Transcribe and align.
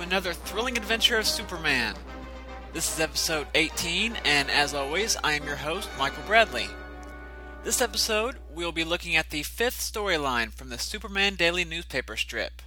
another 0.00 0.32
thrilling 0.32 0.76
adventure 0.76 1.18
of 1.18 1.26
Superman. 1.26 1.94
This 2.72 2.92
is 2.92 3.00
episode 3.00 3.48
18, 3.54 4.16
and 4.24 4.50
as 4.50 4.72
always, 4.72 5.16
I 5.24 5.32
am 5.32 5.44
your 5.44 5.56
host, 5.56 5.88
Michael 5.98 6.22
Bradley. 6.26 6.68
This 7.64 7.80
episode, 7.80 8.36
we'll 8.48 8.70
be 8.70 8.84
looking 8.84 9.16
at 9.16 9.30
the 9.30 9.42
fifth 9.42 9.80
storyline 9.80 10.52
from 10.52 10.68
the 10.68 10.78
Superman 10.78 11.34
Daily 11.34 11.64
newspaper 11.64 12.16
strip. 12.16 12.62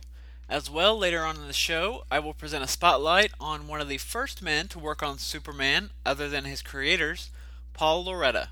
As 0.50 0.70
well, 0.70 0.98
later 0.98 1.22
on 1.22 1.38
in 1.38 1.48
the 1.48 1.54
show, 1.54 2.04
I 2.12 2.20
will 2.20 2.34
present 2.34 2.64
a 2.64 2.68
spotlight 2.68 3.32
on 3.40 3.68
one 3.68 3.80
of 3.80 3.88
the 3.88 3.98
first 3.98 4.42
men 4.42 4.68
to 4.68 4.80
work 4.80 5.02
on 5.02 5.18
Superman, 5.18 5.92
other 6.06 6.28
than 6.28 6.44
his 6.44 6.62
creators, 6.62 7.30
Paul 7.74 8.06
Lauretta. 8.06 8.48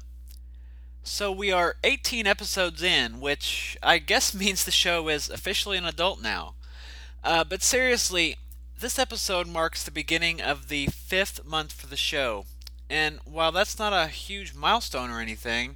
So 1.04 1.32
we 1.32 1.52
are 1.52 1.76
18 1.84 2.26
episodes 2.26 2.82
in, 2.82 3.20
which 3.20 3.78
I 3.84 3.98
guess 3.98 4.34
means 4.34 4.64
the 4.64 4.72
show 4.72 5.10
is 5.10 5.30
officially 5.30 5.78
an 5.78 5.86
adult 5.86 6.22
now. 6.22 6.54
Uh, 7.24 7.44
but 7.44 7.62
seriously, 7.62 8.38
this 8.80 8.98
episode 8.98 9.46
marks 9.46 9.84
the 9.84 9.92
beginning 9.92 10.42
of 10.42 10.70
the 10.70 10.88
fifth 10.88 11.46
month 11.46 11.74
for 11.74 11.88
the 11.88 11.98
show. 11.98 12.46
And 12.90 13.20
while 13.26 13.52
that's 13.52 13.78
not 13.78 13.92
a 13.92 14.08
huge 14.08 14.56
milestone 14.56 15.10
or 15.10 15.20
anything, 15.20 15.76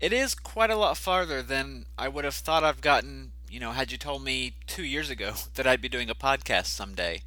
it 0.00 0.12
is 0.12 0.34
quite 0.34 0.70
a 0.70 0.76
lot 0.76 0.96
farther 0.96 1.40
than 1.40 1.86
I 1.96 2.08
would 2.08 2.24
have 2.24 2.34
thought 2.34 2.64
I've 2.64 2.80
gotten, 2.80 3.30
you 3.48 3.60
know, 3.60 3.70
had 3.70 3.92
you 3.92 3.98
told 3.98 4.24
me 4.24 4.54
two 4.66 4.82
years 4.82 5.08
ago 5.08 5.34
that 5.54 5.68
I'd 5.68 5.80
be 5.80 5.88
doing 5.88 6.10
a 6.10 6.16
podcast 6.16 6.66
someday. 6.66 7.22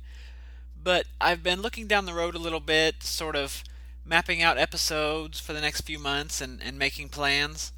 But 0.81 1.05
I've 1.21 1.41
been 1.41 1.61
looking 1.61 1.87
down 1.87 2.05
the 2.05 2.13
road 2.13 2.35
a 2.35 2.39
little 2.39 2.59
bit, 2.59 3.01
sort 3.01 3.37
of 3.37 3.63
mapping 4.03 4.41
out 4.41 4.57
episodes 4.57 5.39
for 5.39 5.53
the 5.53 5.61
next 5.61 5.81
few 5.81 5.97
months 5.97 6.41
and, 6.41 6.61
and 6.61 6.77
making 6.77 7.07
plans. 7.07 7.71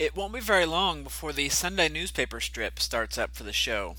It 0.00 0.16
won't 0.16 0.34
be 0.34 0.40
very 0.40 0.66
long 0.66 1.04
before 1.04 1.32
the 1.32 1.48
Sunday 1.48 1.88
newspaper 1.88 2.40
strip 2.40 2.80
starts 2.80 3.16
up 3.16 3.36
for 3.36 3.44
the 3.44 3.52
show. 3.52 3.94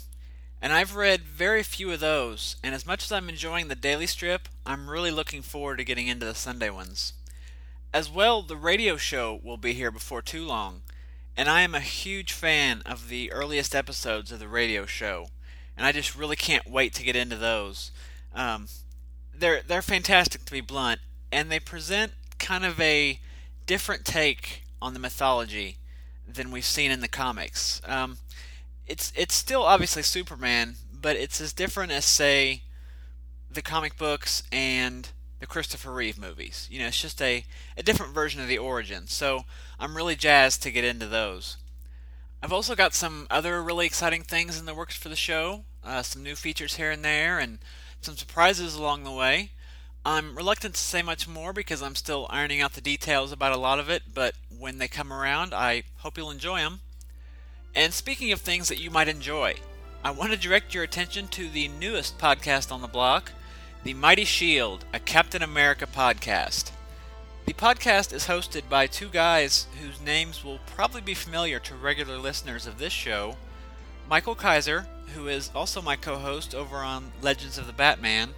And 0.61 0.73
I've 0.73 0.95
read 0.95 1.21
very 1.21 1.61
few 1.61 1.91
of 1.91 1.99
those, 1.99 2.55
and 2.63 2.73
as 2.73 2.85
much 2.85 3.03
as 3.03 3.11
I'm 3.11 3.29
enjoying 3.29 3.67
the 3.67 3.75
daily 3.75 4.07
strip, 4.07 4.49
I'm 4.65 4.89
really 4.89 5.11
looking 5.11 5.43
forward 5.43 5.77
to 5.77 5.83
getting 5.83 6.07
into 6.07 6.25
the 6.25 6.33
Sunday 6.33 6.69
ones. 6.69 7.13
As 7.93 8.09
well, 8.09 8.41
the 8.41 8.55
radio 8.55 8.97
show 8.97 9.39
will 9.43 9.57
be 9.57 9.73
here 9.73 9.91
before 9.91 10.21
too 10.21 10.45
long, 10.45 10.81
and 11.35 11.47
I 11.47 11.61
am 11.61 11.75
a 11.75 11.79
huge 11.79 12.33
fan 12.33 12.81
of 12.85 13.07
the 13.07 13.31
earliest 13.31 13.75
episodes 13.75 14.31
of 14.31 14.39
the 14.39 14.47
radio 14.47 14.87
show, 14.87 15.27
and 15.77 15.85
I 15.85 15.91
just 15.91 16.15
really 16.15 16.35
can't 16.35 16.69
wait 16.69 16.93
to 16.95 17.03
get 17.03 17.15
into 17.15 17.35
those. 17.35 17.91
Um, 18.33 18.67
they're 19.33 19.61
they're 19.61 19.83
fantastic 19.83 20.43
to 20.45 20.51
be 20.51 20.61
blunt, 20.61 20.99
and 21.31 21.51
they 21.51 21.59
present 21.59 22.13
kind 22.39 22.65
of 22.65 22.79
a 22.81 23.19
different 23.67 24.05
take 24.05 24.63
on 24.81 24.93
the 24.93 24.99
mythology 24.99 25.77
than 26.27 26.51
we've 26.51 26.65
seen 26.65 26.91
in 26.91 27.01
the 27.01 27.07
comics. 27.07 27.81
Um, 27.85 28.17
it's 28.87 29.11
it's 29.15 29.35
still 29.35 29.63
obviously 29.63 30.01
Superman, 30.01 30.75
but 30.91 31.15
it's 31.15 31.41
as 31.41 31.53
different 31.53 31.91
as 31.91 32.05
say 32.05 32.63
the 33.49 33.61
comic 33.61 33.97
books 33.97 34.43
and 34.51 35.09
the 35.39 35.47
Christopher 35.47 35.93
Reeve 35.93 36.17
movies. 36.17 36.67
You 36.71 36.79
know, 36.79 36.87
it's 36.87 37.01
just 37.01 37.21
a, 37.21 37.45
a 37.77 37.83
different 37.83 38.13
version 38.13 38.41
of 38.41 38.47
the 38.47 38.57
origin. 38.57 39.07
So 39.07 39.45
I'm 39.79 39.95
really 39.95 40.15
jazzed 40.15 40.63
to 40.63 40.71
get 40.71 40.83
into 40.83 41.07
those. 41.07 41.57
I've 42.41 42.53
also 42.53 42.75
got 42.75 42.93
some 42.93 43.27
other 43.29 43.61
really 43.61 43.85
exciting 43.85 44.23
things 44.23 44.59
in 44.59 44.65
the 44.65 44.75
works 44.75 44.95
for 44.95 45.09
the 45.09 45.15
show, 45.15 45.65
uh, 45.83 46.01
some 46.03 46.23
new 46.23 46.35
features 46.35 46.75
here 46.75 46.91
and 46.91 47.03
there, 47.03 47.39
and 47.39 47.59
some 48.01 48.15
surprises 48.15 48.75
along 48.75 49.03
the 49.03 49.11
way. 49.11 49.51
I'm 50.05 50.35
reluctant 50.35 50.75
to 50.75 50.81
say 50.81 51.01
much 51.01 51.27
more 51.27 51.51
because 51.51 51.81
I'm 51.81 51.95
still 51.95 52.27
ironing 52.29 52.61
out 52.61 52.73
the 52.73 52.81
details 52.81 53.31
about 53.31 53.53
a 53.53 53.57
lot 53.57 53.79
of 53.79 53.89
it, 53.89 54.03
but 54.13 54.35
when 54.55 54.77
they 54.77 54.87
come 54.87 55.11
around, 55.11 55.53
I 55.53 55.83
hope 55.97 56.17
you'll 56.17 56.31
enjoy 56.31 56.59
them. 56.59 56.81
And 57.75 57.93
speaking 57.93 58.31
of 58.31 58.41
things 58.41 58.69
that 58.69 58.79
you 58.79 58.89
might 58.89 59.07
enjoy, 59.07 59.55
I 60.03 60.11
want 60.11 60.31
to 60.31 60.37
direct 60.37 60.73
your 60.73 60.83
attention 60.83 61.27
to 61.29 61.49
the 61.49 61.67
newest 61.67 62.17
podcast 62.17 62.71
on 62.71 62.81
the 62.81 62.87
block, 62.87 63.31
The 63.83 63.93
Mighty 63.93 64.25
Shield, 64.25 64.85
a 64.93 64.99
Captain 64.99 65.41
America 65.41 65.85
podcast. 65.85 66.71
The 67.45 67.53
podcast 67.53 68.13
is 68.13 68.27
hosted 68.27 68.67
by 68.69 68.87
two 68.87 69.09
guys 69.09 69.67
whose 69.81 70.01
names 70.01 70.43
will 70.43 70.59
probably 70.65 71.01
be 71.01 71.13
familiar 71.13 71.59
to 71.59 71.75
regular 71.75 72.17
listeners 72.17 72.67
of 72.67 72.77
this 72.77 72.93
show 72.93 73.37
Michael 74.09 74.35
Kaiser, 74.35 74.85
who 75.15 75.27
is 75.27 75.51
also 75.53 75.81
my 75.81 75.95
co 75.95 76.17
host 76.17 76.55
over 76.55 76.77
on 76.77 77.11
Legends 77.21 77.57
of 77.57 77.67
the 77.67 77.73
Batman, 77.73 78.29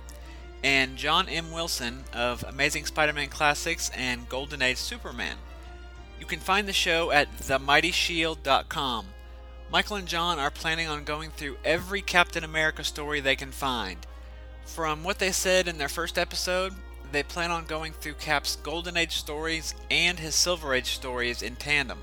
and 0.63 0.97
John 0.97 1.29
M. 1.29 1.51
Wilson 1.51 2.03
of 2.13 2.43
Amazing 2.43 2.85
Spider 2.85 3.13
Man 3.13 3.29
Classics 3.29 3.89
and 3.95 4.27
Golden 4.29 4.61
Age 4.61 4.77
Superman. 4.77 5.37
You 6.19 6.25
can 6.25 6.39
find 6.39 6.67
the 6.67 6.73
show 6.73 7.11
at 7.11 7.31
themightyshield.com. 7.37 9.05
Michael 9.71 9.97
and 9.97 10.07
John 10.07 10.39
are 10.39 10.49
planning 10.49 10.87
on 10.87 11.03
going 11.03 11.29
through 11.29 11.57
every 11.63 12.01
Captain 12.01 12.43
America 12.43 12.83
story 12.83 13.19
they 13.19 13.35
can 13.35 13.51
find. 13.51 13.97
From 14.65 15.03
what 15.03 15.19
they 15.19 15.31
said 15.31 15.67
in 15.67 15.77
their 15.77 15.89
first 15.89 16.17
episode, 16.17 16.73
they 17.11 17.21
plan 17.21 17.51
on 17.51 17.65
going 17.65 17.93
through 17.93 18.15
Cap's 18.15 18.55
Golden 18.55 18.97
Age 18.97 19.15
stories 19.17 19.75
and 19.91 20.17
his 20.17 20.33
Silver 20.33 20.73
Age 20.73 20.87
stories 20.87 21.43
in 21.43 21.55
tandem. 21.55 21.99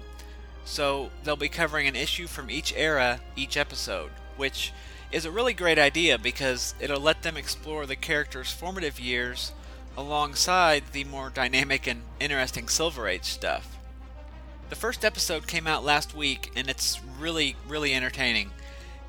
So 0.65 1.10
they'll 1.25 1.34
be 1.34 1.49
covering 1.49 1.88
an 1.88 1.97
issue 1.97 2.28
from 2.28 2.50
each 2.50 2.72
era 2.77 3.21
each 3.34 3.56
episode, 3.56 4.12
which 4.37 4.72
is 5.10 5.25
a 5.25 5.31
really 5.33 5.54
great 5.54 5.78
idea 5.78 6.19
because 6.19 6.75
it'll 6.78 7.00
let 7.00 7.22
them 7.22 7.37
explore 7.37 7.84
the 7.84 7.97
characters' 7.97 8.53
formative 8.53 9.00
years 9.00 9.50
alongside 9.97 10.84
the 10.93 11.04
more 11.04 11.31
dynamic 11.31 11.88
and 11.88 12.03
interesting 12.21 12.69
Silver 12.69 13.09
Age 13.09 13.25
stuff. 13.25 13.76
The 14.69 14.75
first 14.75 15.04
episode 15.04 15.47
came 15.47 15.69
out 15.69 15.84
last 15.84 16.12
week, 16.12 16.50
and 16.56 16.69
it's 16.69 17.00
really, 17.21 17.54
really 17.69 17.94
entertaining. 17.94 18.50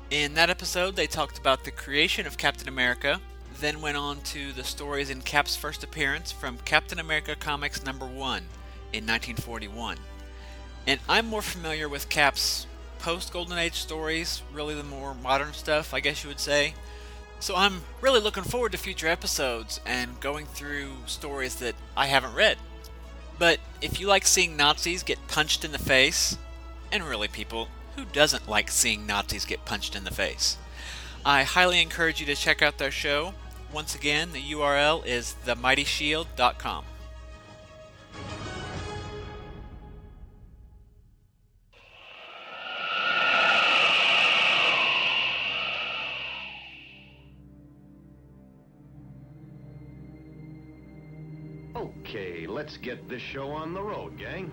In 0.08 0.34
that 0.34 0.50
episode, 0.50 0.94
they 0.94 1.08
talked 1.08 1.36
about 1.36 1.64
the 1.64 1.72
creation 1.72 2.28
of 2.28 2.38
Captain 2.38 2.68
America, 2.68 3.20
then 3.58 3.80
went 3.80 3.96
on 3.96 4.20
to 4.20 4.52
the 4.52 4.62
stories 4.62 5.10
in 5.10 5.20
Cap's 5.20 5.56
first 5.56 5.82
appearance 5.82 6.30
from 6.30 6.58
Captain 6.58 7.00
America 7.00 7.34
Comics 7.34 7.84
number 7.84 8.06
1 8.06 8.14
in 8.92 9.04
1941. 9.04 9.98
And 10.86 11.00
I'm 11.08 11.26
more 11.26 11.42
familiar 11.42 11.88
with 11.88 12.08
Cap's 12.08 12.68
post 13.00 13.32
Golden 13.32 13.58
Age 13.58 13.74
stories, 13.74 14.42
really 14.52 14.76
the 14.76 14.84
more 14.84 15.12
modern 15.12 15.52
stuff, 15.52 15.92
I 15.92 15.98
guess 15.98 16.22
you 16.22 16.28
would 16.28 16.38
say. 16.38 16.74
So 17.40 17.56
I'm 17.56 17.82
really 18.00 18.20
looking 18.20 18.44
forward 18.44 18.72
to 18.72 18.78
future 18.78 19.08
episodes 19.08 19.80
and 19.84 20.20
going 20.20 20.46
through 20.46 20.92
stories 21.06 21.56
that 21.56 21.74
I 21.96 22.06
haven't 22.06 22.34
read. 22.34 22.58
But 23.38 23.60
if 23.80 24.00
you 24.00 24.06
like 24.06 24.26
seeing 24.26 24.56
Nazis 24.56 25.02
get 25.02 25.28
punched 25.28 25.64
in 25.64 25.72
the 25.72 25.78
face, 25.78 26.36
and 26.90 27.04
really, 27.04 27.28
people, 27.28 27.68
who 27.96 28.04
doesn't 28.04 28.48
like 28.48 28.70
seeing 28.70 29.06
Nazis 29.06 29.44
get 29.44 29.64
punched 29.64 29.94
in 29.94 30.04
the 30.04 30.10
face? 30.10 30.56
I 31.24 31.42
highly 31.42 31.80
encourage 31.80 32.20
you 32.20 32.26
to 32.26 32.34
check 32.34 32.62
out 32.62 32.78
their 32.78 32.90
show. 32.90 33.34
Once 33.72 33.94
again, 33.94 34.32
the 34.32 34.42
URL 34.42 35.04
is 35.04 35.36
themightyshield.com. 35.44 36.84
let's 52.68 52.76
get 52.76 53.08
this 53.08 53.22
show 53.22 53.48
on 53.48 53.72
the 53.72 53.82
road, 53.82 54.18
gang. 54.18 54.52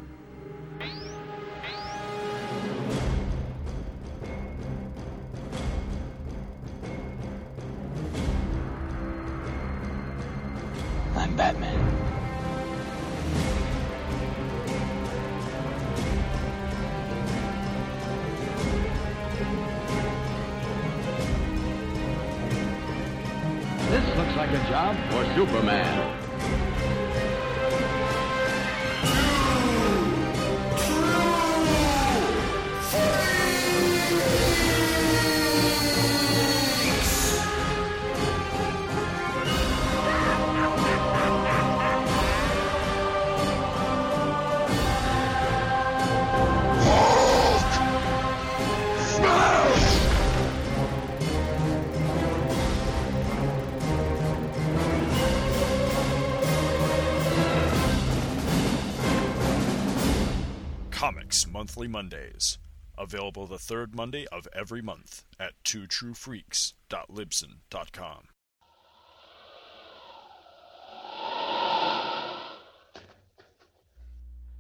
Comics 61.06 61.46
Monthly 61.46 61.88
Mondays. 61.88 62.57
Available 62.98 63.46
the 63.46 63.60
third 63.60 63.94
Monday 63.94 64.25
of 64.31 64.48
every 64.52 64.81
month 64.81 65.24
at 65.40 65.52
twotruefreaks.libsyn.com. 65.63 68.28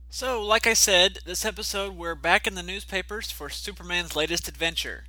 So, 0.07 0.43
like 0.43 0.67
I 0.67 0.75
said, 0.75 1.17
this 1.25 1.43
episode 1.43 1.97
we're 1.97 2.13
back 2.13 2.45
in 2.45 2.53
the 2.53 2.61
newspapers 2.61 3.31
for 3.31 3.49
Superman's 3.49 4.15
latest 4.15 4.47
adventure. 4.47 5.05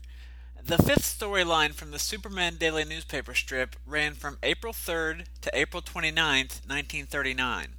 The 0.64 0.78
fifth 0.78 1.20
storyline 1.20 1.74
from 1.74 1.90
the 1.90 1.98
Superman 1.98 2.56
Daily 2.56 2.86
newspaper 2.86 3.34
strip 3.34 3.76
ran 3.86 4.14
from 4.14 4.38
April 4.42 4.72
3rd 4.72 5.26
to 5.42 5.50
April 5.52 5.82
29th, 5.82 6.66
1939. 6.66 7.74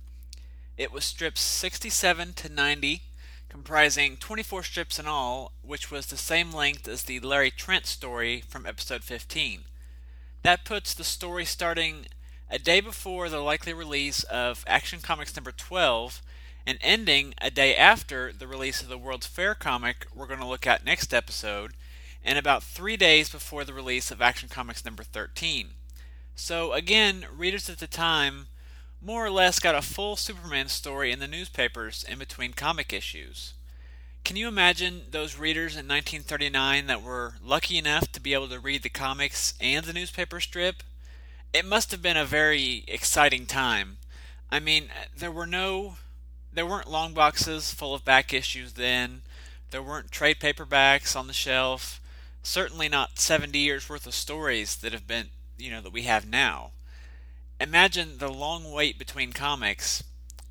It 0.77 0.92
was 0.92 1.06
strips 1.06 1.42
67 1.42 2.33
to 2.33 2.50
90, 2.50 3.01
comprising 3.50 4.18
24 4.18 4.64
strips 4.64 5.00
in 5.00 5.08
all, 5.08 5.54
which 5.62 5.90
was 5.90 6.08
the 6.08 6.18
same 6.18 6.52
length 6.52 6.88
as 6.88 7.04
the 7.04 7.20
Larry 7.20 7.52
Trent 7.52 7.86
story 7.86 8.44
from 8.48 8.66
episode 8.66 9.04
15. 9.04 9.62
That 10.44 10.66
puts 10.66 10.94
the 10.94 11.04
story 11.04 11.46
starting 11.46 12.08
a 12.50 12.60
day 12.60 12.80
before 12.80 13.30
the 13.30 13.40
likely 13.40 13.74
release 13.74 14.24
of 14.24 14.64
Action 14.68 15.00
Comics 15.02 15.36
number 15.36 15.52
12 15.52 16.22
and 16.66 16.78
ending 16.82 17.34
a 17.40 17.50
day 17.50 17.76
after 17.76 18.32
the 18.32 18.48
release 18.48 18.82
of 18.82 18.90
the 18.90 18.98
World's 18.98 19.28
Fair 19.28 19.56
comic 19.56 20.06
we're 20.14 20.28
going 20.28 20.40
to 20.40 20.46
look 20.46 20.68
at 20.68 20.86
next 20.86 21.14
episode, 21.14 21.74
and 22.24 22.38
about 22.38 22.62
three 22.62 22.98
days 22.98 23.30
before 23.30 23.64
the 23.64 23.74
release 23.74 24.12
of 24.12 24.22
Action 24.22 24.50
Comics 24.50 24.84
number 24.84 25.04
13. 25.04 25.70
So, 26.36 26.74
again, 26.74 27.26
readers 27.36 27.70
at 27.70 27.80
the 27.80 27.88
time 27.88 28.48
more 29.02 29.26
or 29.26 29.30
less 29.30 29.60
got 29.60 29.76
a 29.76 29.82
full 29.82 30.16
Superman 30.16 30.68
story 30.68 31.12
in 31.12 31.20
the 31.20 31.28
newspapers 31.28 32.04
in 32.04 32.20
between 32.20 32.54
comic 32.54 32.92
issues. 32.92 33.54
Can 34.24 34.36
you 34.36 34.48
imagine 34.48 35.04
those 35.12 35.38
readers 35.38 35.74
in 35.74 35.88
1939 35.88 36.88
that 36.88 37.02
were 37.02 37.36
lucky 37.42 37.78
enough 37.78 38.12
to 38.12 38.20
be 38.20 38.34
able 38.34 38.50
to 38.50 38.60
read 38.60 38.84
the 38.84 38.90
comics 38.90 39.54
and 39.62 39.86
the 39.86 39.94
newspaper 39.94 40.40
strip? 40.40 40.84
It 41.54 41.66
must 41.66 41.92
have 41.92 42.02
been 42.02 42.18
a 42.18 42.26
very 42.26 42.84
exciting 42.88 43.46
time. 43.46 43.98
I 44.52 44.60
mean, 44.60 44.90
there 45.16 45.32
were 45.32 45.48
no 45.48 45.96
there 46.52 46.66
weren't 46.66 46.90
long 46.90 47.14
boxes 47.14 47.72
full 47.72 47.94
of 47.94 48.04
back 48.04 48.34
issues 48.34 48.74
then. 48.74 49.22
There 49.72 49.84
weren't 49.84 50.12
trade 50.12 50.40
paperbacks 50.40 51.16
on 51.16 51.28
the 51.28 51.34
shelf. 51.34 52.02
Certainly 52.42 52.90
not 52.90 53.20
70 53.20 53.58
years 53.60 53.88
worth 53.88 54.08
of 54.08 54.16
stories 54.16 54.78
that 54.78 54.92
have 54.92 55.08
been, 55.08 55.28
you 55.58 55.70
know, 55.70 55.82
that 55.82 55.94
we 55.94 56.04
have 56.04 56.28
now. 56.28 56.72
Imagine 57.59 58.19
the 58.19 58.31
long 58.31 58.71
wait 58.71 59.00
between 59.00 59.33
comics 59.33 60.04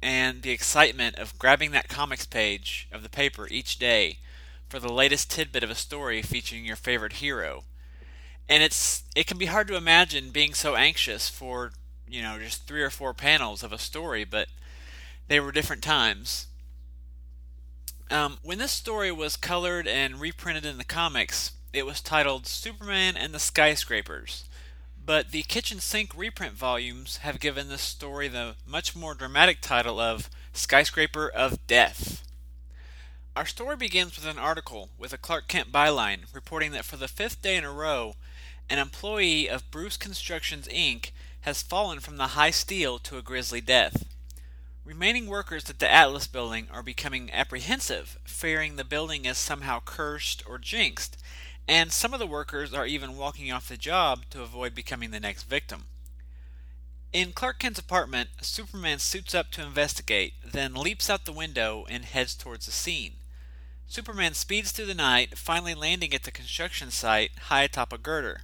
and 0.02 0.42
the 0.42 0.50
excitement 0.50 1.16
of 1.16 1.38
grabbing 1.38 1.70
that 1.70 1.88
comics 1.88 2.26
page 2.26 2.88
of 2.90 3.02
the 3.02 3.08
paper 3.08 3.46
each 3.48 3.78
day 3.78 4.18
for 4.68 4.80
the 4.80 4.92
latest 4.92 5.30
tidbit 5.30 5.62
of 5.62 5.70
a 5.70 5.76
story 5.76 6.20
featuring 6.20 6.64
your 6.64 6.76
favorite 6.76 7.14
hero. 7.14 7.62
And 8.48 8.62
it's 8.62 9.04
it 9.14 9.26
can 9.26 9.38
be 9.38 9.46
hard 9.46 9.68
to 9.68 9.76
imagine 9.76 10.30
being 10.30 10.52
so 10.52 10.74
anxious 10.74 11.28
for, 11.28 11.72
you 12.08 12.22
know, 12.22 12.38
just 12.40 12.66
3 12.66 12.82
or 12.82 12.90
4 12.90 13.14
panels 13.14 13.62
of 13.62 13.72
a 13.72 13.78
story, 13.78 14.24
but 14.24 14.48
they 15.28 15.38
were 15.38 15.52
different 15.52 15.82
times. 15.82 16.46
Um, 18.10 18.38
when 18.42 18.58
this 18.58 18.72
story 18.72 19.10
was 19.10 19.36
colored 19.36 19.86
and 19.86 20.20
reprinted 20.20 20.64
in 20.64 20.78
the 20.78 20.84
comics, 20.84 21.52
it 21.72 21.86
was 21.86 22.00
titled 22.00 22.46
Superman 22.46 23.16
and 23.16 23.32
the 23.34 23.40
Skyscrapers. 23.40 24.44
But 25.06 25.30
the 25.30 25.44
kitchen 25.44 25.78
sink 25.78 26.10
reprint 26.16 26.54
volumes 26.54 27.18
have 27.18 27.38
given 27.38 27.68
this 27.68 27.80
story 27.80 28.26
the 28.26 28.56
much 28.66 28.96
more 28.96 29.14
dramatic 29.14 29.60
title 29.60 30.00
of 30.00 30.28
Skyscraper 30.52 31.28
of 31.28 31.64
Death. 31.68 32.24
Our 33.36 33.46
story 33.46 33.76
begins 33.76 34.16
with 34.16 34.26
an 34.26 34.36
article 34.36 34.90
with 34.98 35.12
a 35.12 35.18
Clark 35.18 35.46
Kent 35.46 35.70
byline 35.70 36.24
reporting 36.34 36.72
that 36.72 36.84
for 36.84 36.96
the 36.96 37.06
fifth 37.06 37.40
day 37.40 37.54
in 37.54 37.62
a 37.62 37.70
row, 37.70 38.16
an 38.68 38.80
employee 38.80 39.48
of 39.48 39.70
Bruce 39.70 39.96
Constructions 39.96 40.66
Inc. 40.66 41.12
has 41.42 41.62
fallen 41.62 42.00
from 42.00 42.16
the 42.16 42.34
high 42.34 42.50
steel 42.50 42.98
to 42.98 43.16
a 43.16 43.22
grisly 43.22 43.60
death. 43.60 44.08
Remaining 44.84 45.28
workers 45.28 45.70
at 45.70 45.78
the 45.78 45.92
Atlas 45.92 46.26
building 46.26 46.66
are 46.72 46.82
becoming 46.82 47.30
apprehensive, 47.32 48.18
fearing 48.24 48.74
the 48.74 48.84
building 48.84 49.24
is 49.24 49.38
somehow 49.38 49.80
cursed 49.84 50.42
or 50.48 50.58
jinxed, 50.58 51.16
and 51.68 51.92
some 51.92 52.12
of 52.12 52.20
the 52.20 52.26
workers 52.26 52.72
are 52.72 52.86
even 52.86 53.16
walking 53.16 53.50
off 53.50 53.68
the 53.68 53.76
job 53.76 54.24
to 54.30 54.42
avoid 54.42 54.74
becoming 54.74 55.10
the 55.10 55.20
next 55.20 55.44
victim. 55.44 55.84
In 57.12 57.32
Clark 57.32 57.60
Kent's 57.60 57.78
apartment, 57.78 58.30
Superman 58.42 58.98
suits 58.98 59.34
up 59.34 59.50
to 59.52 59.62
investigate, 59.62 60.34
then 60.44 60.74
leaps 60.74 61.08
out 61.08 61.24
the 61.24 61.32
window 61.32 61.86
and 61.88 62.04
heads 62.04 62.34
towards 62.34 62.66
the 62.66 62.72
scene. 62.72 63.14
Superman 63.88 64.34
speeds 64.34 64.72
through 64.72 64.86
the 64.86 64.94
night, 64.94 65.38
finally 65.38 65.74
landing 65.74 66.12
at 66.12 66.24
the 66.24 66.30
construction 66.30 66.90
site 66.90 67.30
high 67.42 67.62
atop 67.62 67.92
a 67.92 67.98
girder. 67.98 68.42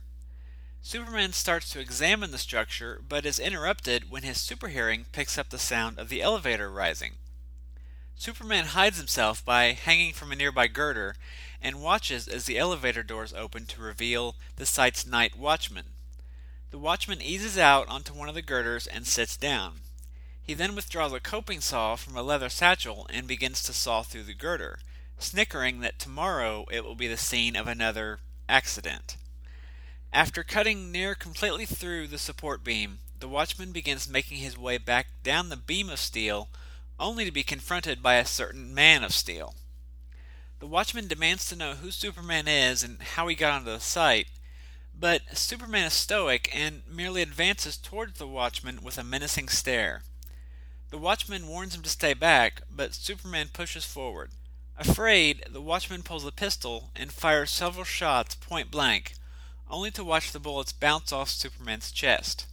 Superman 0.80 1.32
starts 1.32 1.70
to 1.70 1.80
examine 1.80 2.30
the 2.30 2.38
structure, 2.38 3.02
but 3.08 3.26
is 3.26 3.38
interrupted 3.38 4.10
when 4.10 4.22
his 4.22 4.38
super 4.38 4.68
hearing 4.68 5.06
picks 5.12 5.38
up 5.38 5.50
the 5.50 5.58
sound 5.58 5.98
of 5.98 6.08
the 6.08 6.22
elevator 6.22 6.70
rising. 6.70 7.14
Superman 8.16 8.66
hides 8.66 8.98
himself 8.98 9.44
by 9.44 9.72
hanging 9.72 10.12
from 10.12 10.32
a 10.32 10.36
nearby 10.36 10.68
girder 10.68 11.16
and 11.62 11.80
watches 11.80 12.28
as 12.28 12.44
the 12.44 12.58
elevator 12.58 13.02
doors 13.02 13.32
open 13.32 13.64
to 13.66 13.80
reveal 13.80 14.34
the 14.56 14.66
site's 14.66 15.06
night 15.06 15.38
watchman. 15.38 15.86
The 16.70 16.78
watchman 16.78 17.22
eases 17.22 17.56
out 17.56 17.88
onto 17.88 18.12
one 18.12 18.28
of 18.28 18.34
the 18.34 18.42
girders 18.42 18.86
and 18.86 19.06
sits 19.06 19.36
down. 19.36 19.80
He 20.42 20.54
then 20.54 20.74
withdraws 20.74 21.12
a 21.12 21.20
coping 21.20 21.60
saw 21.60 21.94
from 21.96 22.16
a 22.16 22.22
leather 22.22 22.48
satchel 22.48 23.06
and 23.10 23.28
begins 23.28 23.62
to 23.62 23.72
saw 23.72 24.02
through 24.02 24.24
the 24.24 24.34
girder, 24.34 24.80
snickering 25.18 25.80
that 25.80 25.98
tomorrow 25.98 26.66
it 26.70 26.84
will 26.84 26.96
be 26.96 27.06
the 27.06 27.16
scene 27.16 27.54
of 27.54 27.68
another 27.68 28.18
accident. 28.48 29.16
After 30.12 30.42
cutting 30.42 30.90
near 30.90 31.14
completely 31.14 31.64
through 31.64 32.08
the 32.08 32.18
support 32.18 32.64
beam, 32.64 32.98
the 33.20 33.28
watchman 33.28 33.70
begins 33.70 34.08
making 34.08 34.38
his 34.38 34.58
way 34.58 34.78
back 34.78 35.06
down 35.22 35.48
the 35.48 35.56
beam 35.56 35.88
of 35.88 36.00
steel, 36.00 36.48
only 36.98 37.24
to 37.24 37.30
be 37.30 37.44
confronted 37.44 38.02
by 38.02 38.16
a 38.16 38.26
certain 38.26 38.74
man 38.74 39.04
of 39.04 39.14
steel. 39.14 39.54
The 40.62 40.68
watchman 40.68 41.08
demands 41.08 41.48
to 41.48 41.56
know 41.56 41.74
who 41.74 41.90
Superman 41.90 42.46
is 42.46 42.84
and 42.84 43.02
how 43.02 43.26
he 43.26 43.34
got 43.34 43.52
onto 43.52 43.72
the 43.72 43.80
site, 43.80 44.28
but 44.96 45.36
Superman 45.36 45.86
is 45.86 45.92
stoic 45.92 46.48
and 46.54 46.82
merely 46.86 47.20
advances 47.20 47.76
towards 47.76 48.16
the 48.16 48.28
watchman 48.28 48.80
with 48.80 48.96
a 48.96 49.02
menacing 49.02 49.48
stare. 49.48 50.04
The 50.90 50.98
watchman 50.98 51.48
warns 51.48 51.74
him 51.74 51.82
to 51.82 51.88
stay 51.88 52.14
back, 52.14 52.62
but 52.70 52.94
Superman 52.94 53.48
pushes 53.52 53.84
forward. 53.84 54.30
Afraid, 54.78 55.46
the 55.50 55.60
watchman 55.60 56.04
pulls 56.04 56.24
a 56.24 56.30
pistol 56.30 56.90
and 56.94 57.12
fires 57.12 57.50
several 57.50 57.82
shots 57.82 58.36
point 58.36 58.70
blank, 58.70 59.14
only 59.68 59.90
to 59.90 60.04
watch 60.04 60.30
the 60.30 60.38
bullets 60.38 60.72
bounce 60.72 61.10
off 61.10 61.28
Superman's 61.28 61.90
chest. 61.90 62.46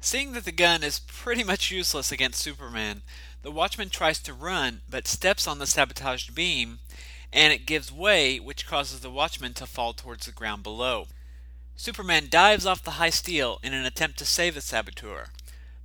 Seeing 0.00 0.32
that 0.32 0.44
the 0.44 0.52
gun 0.52 0.82
is 0.82 1.00
pretty 1.00 1.42
much 1.42 1.70
useless 1.70 2.12
against 2.12 2.40
Superman, 2.40 3.02
the 3.42 3.50
Watchman 3.50 3.88
tries 3.88 4.18
to 4.20 4.34
run 4.34 4.82
but 4.88 5.08
steps 5.08 5.46
on 5.46 5.58
the 5.58 5.66
sabotaged 5.66 6.34
beam, 6.34 6.80
and 7.32 7.52
it 7.52 7.66
gives 7.66 7.92
way, 7.92 8.38
which 8.38 8.66
causes 8.66 9.00
the 9.00 9.10
Watchman 9.10 9.54
to 9.54 9.66
fall 9.66 9.92
towards 9.92 10.26
the 10.26 10.32
ground 10.32 10.62
below. 10.62 11.06
Superman 11.76 12.28
dives 12.28 12.66
off 12.66 12.82
the 12.82 12.92
high 12.92 13.10
steel 13.10 13.60
in 13.62 13.72
an 13.72 13.84
attempt 13.84 14.18
to 14.18 14.24
save 14.24 14.54
the 14.54 14.60
saboteur. 14.60 15.28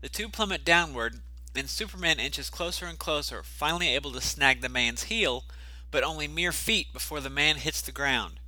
The 0.02 0.10
two 0.10 0.28
plummet 0.28 0.66
downward, 0.66 1.20
and 1.56 1.70
Superman 1.70 2.20
inches 2.20 2.50
closer 2.50 2.86
and 2.86 2.98
closer, 2.98 3.44
finally 3.44 3.90
able 3.94 4.12
to 4.14 4.22
snag 4.22 4.62
the 4.62 4.70
man's 4.70 5.04
heel, 5.04 5.44
but 5.92 6.04
only 6.04 6.28
mere 6.28 6.52
feet 6.52 6.92
before 6.92 7.20
the 7.20 7.30
man 7.30 7.58
hits 7.58 7.82
the 7.82 7.92
ground. 7.92 8.40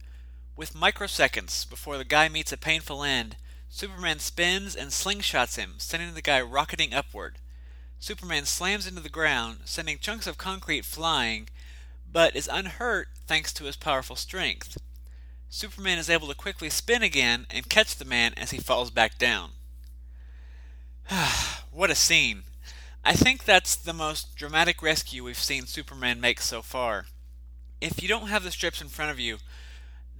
With 0.56 0.74
microseconds 0.74 1.70
before 1.70 1.98
the 1.98 2.06
guy 2.06 2.30
meets 2.30 2.52
a 2.52 2.58
painful 2.58 3.04
end, 3.04 3.38
Superman 3.70 4.20
spins 4.20 4.76
and 4.76 4.90
slingshots 4.90 5.58
him, 5.58 5.76
sending 5.78 6.14
the 6.14 6.22
guy 6.22 6.42
rocketing 6.42 6.94
upward. 6.94 7.40
Superman 8.00 8.46
slams 8.46 8.88
into 8.88 9.02
the 9.02 9.10
ground, 9.10 9.60
sending 9.66 10.00
chunks 10.00 10.28
of 10.28 10.38
concrete 10.38 10.86
flying, 10.86 11.50
but 12.16 12.34
is 12.34 12.50
unhurt 12.50 13.10
thanks 13.28 13.52
to 13.52 13.66
his 13.66 13.76
powerful 13.76 14.16
strength. 14.16 14.78
Superman 15.50 15.98
is 15.98 16.10
able 16.10 16.30
to 16.30 16.34
quickly 16.34 16.70
spin 16.70 17.04
again 17.04 17.46
and 17.50 17.70
catch 17.70 17.98
the 17.98 18.06
man 18.06 18.34
as 18.38 18.52
he 18.52 18.58
falls 18.58 18.90
back 18.90 19.18
down. 19.18 19.50
what 21.74 21.92
a 21.92 21.96
scene! 21.96 22.44
I 23.04 23.16
think 23.16 23.44
that's 23.44 23.76
the 23.76 23.92
most 23.92 24.34
dramatic 24.38 24.82
rescue 24.82 25.26
we've 25.26 25.38
seen 25.38 25.66
Superman 25.66 26.22
make 26.22 26.40
so 26.40 26.62
far. 26.62 27.08
If 27.82 28.02
you 28.02 28.08
don't 28.08 28.30
have 28.30 28.46
the 28.46 28.52
strips 28.52 28.82
in 28.82 28.88
front 28.88 29.12
of 29.12 29.20
you, 29.20 29.40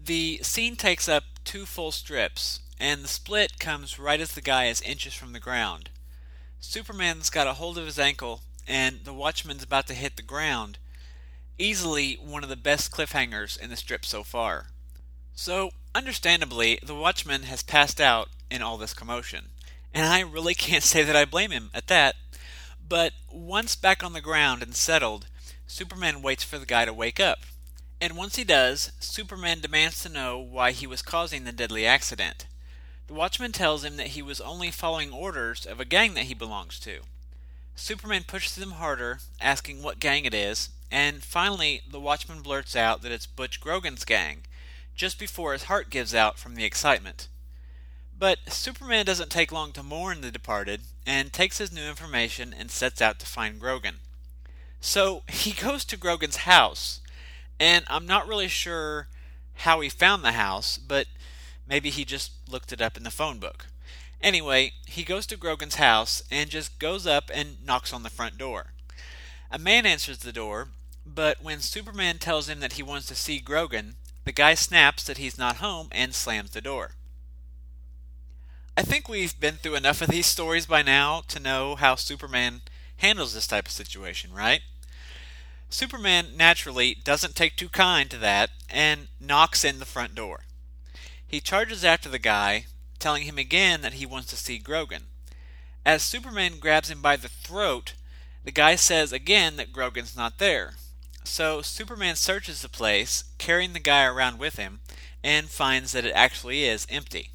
the 0.04 0.42
scene 0.44 0.76
takes 0.76 1.08
up 1.08 1.24
two 1.46 1.66
full 1.66 1.94
strips, 1.94 2.60
and 2.78 3.06
the 3.06 3.08
split 3.08 3.58
comes 3.58 3.98
right 3.98 4.20
as 4.20 4.34
the 4.34 4.42
guy 4.42 4.66
is 4.66 4.82
inches 4.82 5.14
from 5.14 5.32
the 5.32 5.40
ground. 5.40 5.92
Superman's 6.60 7.30
got 7.30 7.48
a 7.48 7.54
hold 7.54 7.78
of 7.78 7.86
his 7.86 7.98
ankle, 7.98 8.42
and 8.68 9.06
the 9.06 9.14
Watchman's 9.14 9.64
about 9.64 9.88
to 9.88 9.94
hit 9.94 10.18
the 10.18 10.22
ground. 10.22 10.78
Easily 11.58 12.16
one 12.16 12.44
of 12.44 12.50
the 12.50 12.56
best 12.56 12.92
cliffhangers 12.92 13.60
in 13.60 13.70
the 13.70 13.76
strip 13.76 14.06
so 14.06 14.24
far. 14.24 14.68
So, 15.34 15.72
understandably, 15.94 16.80
the 16.84 16.96
Watchman 16.96 17.44
has 17.44 17.64
passed 17.64 18.02
out 18.02 18.30
in 18.52 18.62
all 18.62 18.78
this 18.78 18.94
commotion, 18.94 19.50
and 19.94 20.06
I 20.06 20.20
really 20.20 20.54
can't 20.56 20.84
say 20.84 21.04
that 21.04 21.16
I 21.16 21.26
blame 21.26 21.52
him 21.52 21.70
at 21.74 21.88
that. 21.88 22.16
But 22.88 23.14
once 23.32 23.76
back 23.76 24.04
on 24.04 24.14
the 24.14 24.22
ground 24.22 24.62
and 24.62 24.76
settled, 24.76 25.28
Superman 25.66 26.22
waits 26.22 26.44
for 26.44 26.60
the 26.60 26.66
guy 26.66 26.86
to 26.86 26.94
wake 26.94 27.20
up. 27.20 27.40
And 28.00 28.18
once 28.18 28.36
he 28.36 28.44
does, 28.44 28.92
Superman 29.00 29.62
demands 29.62 30.04
to 30.04 30.10
know 30.10 30.38
why 30.38 30.72
he 30.72 30.86
was 30.86 31.02
causing 31.02 31.44
the 31.44 31.52
deadly 31.52 31.86
accident. 31.88 32.46
The 33.08 33.14
Watchman 33.14 33.52
tells 33.52 33.84
him 33.84 33.98
that 33.98 34.08
he 34.08 34.22
was 34.22 34.42
only 34.42 34.72
following 34.72 35.12
orders 35.12 35.66
of 35.66 35.80
a 35.80 35.86
gang 35.86 36.14
that 36.16 36.26
he 36.26 36.34
belongs 36.34 36.80
to. 36.82 37.00
Superman 37.76 38.24
pushes 38.28 38.58
him 38.58 38.72
harder, 38.72 39.20
asking 39.40 39.82
what 39.82 40.00
gang 40.00 40.26
it 40.26 40.34
is, 40.34 40.70
and 40.92 41.24
finally 41.24 41.82
the 41.90 42.00
Watchman 42.00 42.42
blurts 42.42 42.76
out 42.76 43.02
that 43.02 43.12
it's 43.12 43.26
Butch 43.26 43.60
Grogan's 43.60 44.06
gang, 44.06 44.44
just 44.96 45.20
before 45.20 45.54
his 45.54 45.64
heart 45.64 45.90
gives 45.90 46.16
out 46.16 46.40
from 46.40 46.56
the 46.56 46.64
excitement. 46.64 47.28
But 48.18 48.40
Superman 48.48 49.06
doesn't 49.06 49.30
take 49.30 49.52
long 49.52 49.72
to 49.74 49.84
mourn 49.84 50.22
the 50.22 50.32
departed 50.32 50.82
and 51.06 51.34
takes 51.34 51.58
his 51.58 51.72
new 51.72 51.84
information 51.84 52.54
and 52.58 52.72
sets 52.72 53.02
out 53.02 53.20
to 53.20 53.26
find 53.26 53.60
Grogan. 53.60 53.96
So 54.80 55.24
he 55.30 55.52
goes 55.52 55.84
to 55.86 55.98
Grogan's 55.98 56.38
house, 56.38 57.02
and 57.60 57.86
I'm 57.90 58.06
not 58.06 58.28
really 58.28 58.48
sure 58.48 59.08
how 59.60 59.82
he 59.82 59.90
found 59.90 60.24
the 60.24 60.34
house, 60.34 60.78
but 60.78 61.08
maybe 61.68 61.90
he 61.90 62.06
just 62.06 62.32
looked 62.50 62.72
it 62.72 62.82
up 62.82 62.98
in 62.98 63.04
the 63.04 63.12
phone 63.12 63.40
book. 63.40 63.68
Anyway, 64.22 64.74
he 64.88 65.04
goes 65.04 65.28
to 65.28 65.38
Grogan's 65.38 65.76
house 65.76 66.24
and 66.32 66.50
just 66.50 66.80
goes 66.80 67.06
up 67.06 67.30
and 67.34 67.64
knocks 67.66 67.94
on 67.94 68.04
the 68.04 68.10
front 68.10 68.38
door. 68.38 68.74
A 69.52 69.60
man 69.60 69.86
answers 69.86 70.20
the 70.20 70.34
door, 70.34 70.70
but 71.06 71.42
when 71.42 71.62
Superman 71.62 72.18
tells 72.18 72.50
him 72.50 72.60
that 72.62 72.74
he 72.74 72.84
wants 72.84 73.08
to 73.08 73.16
see 73.16 73.40
Grogan, 73.40 73.96
the 74.24 74.32
guy 74.32 74.56
snaps 74.56 75.04
that 75.04 75.18
he's 75.18 75.38
not 75.38 75.58
home 75.58 75.90
and 75.92 76.14
slams 76.16 76.52
the 76.52 76.62
door. 76.62 76.92
I 78.76 78.82
think 78.82 79.08
we've 79.08 79.40
been 79.40 79.56
through 79.56 79.76
enough 79.76 80.02
of 80.02 80.10
these 80.10 80.26
stories 80.26 80.66
by 80.66 80.82
now 80.82 81.22
to 81.30 81.40
know 81.40 81.76
how 81.76 81.96
Superman 81.96 82.62
handles 82.98 83.34
this 83.34 83.48
type 83.48 83.68
of 83.68 83.72
situation, 83.72 84.34
right? 84.34 84.62
Superman 85.70 86.36
naturally 86.36 86.96
doesn't 86.96 87.36
take 87.36 87.56
too 87.56 87.70
kind 87.70 88.10
to 88.12 88.18
that 88.18 88.50
and 88.70 89.08
knocks 89.20 89.64
in 89.64 89.80
the 89.80 89.86
front 89.86 90.16
door. 90.16 90.46
He 91.26 91.40
charges 91.40 91.86
after 91.86 92.10
the 92.10 92.20
guy, 92.20 92.66
telling 93.00 93.24
him 93.24 93.38
again 93.38 93.82
that 93.82 93.94
he 93.94 94.06
wants 94.06 94.28
to 94.30 94.38
see 94.38 94.58
Grogan. 94.58 95.04
As 95.86 96.02
Superman 96.02 96.60
grabs 96.60 96.90
him 96.90 97.02
by 97.02 97.16
the 97.16 97.30
throat, 97.30 97.94
the 98.46 98.52
guy 98.52 98.76
says 98.76 99.12
again 99.12 99.58
that 99.58 99.74
Grogan's 99.74 100.16
not 100.16 100.38
there. 100.38 100.76
So 101.24 101.62
Superman 101.62 102.16
searches 102.16 102.62
the 102.62 102.70
place, 102.70 103.26
carrying 103.40 103.74
the 103.74 103.80
guy 103.80 104.06
around 104.06 104.38
with 104.38 104.58
him, 104.58 104.80
and 105.24 105.50
finds 105.50 105.92
that 105.92 106.06
it 106.06 106.14
actually 106.14 106.64
is 106.64 106.88
empty. 106.90 107.32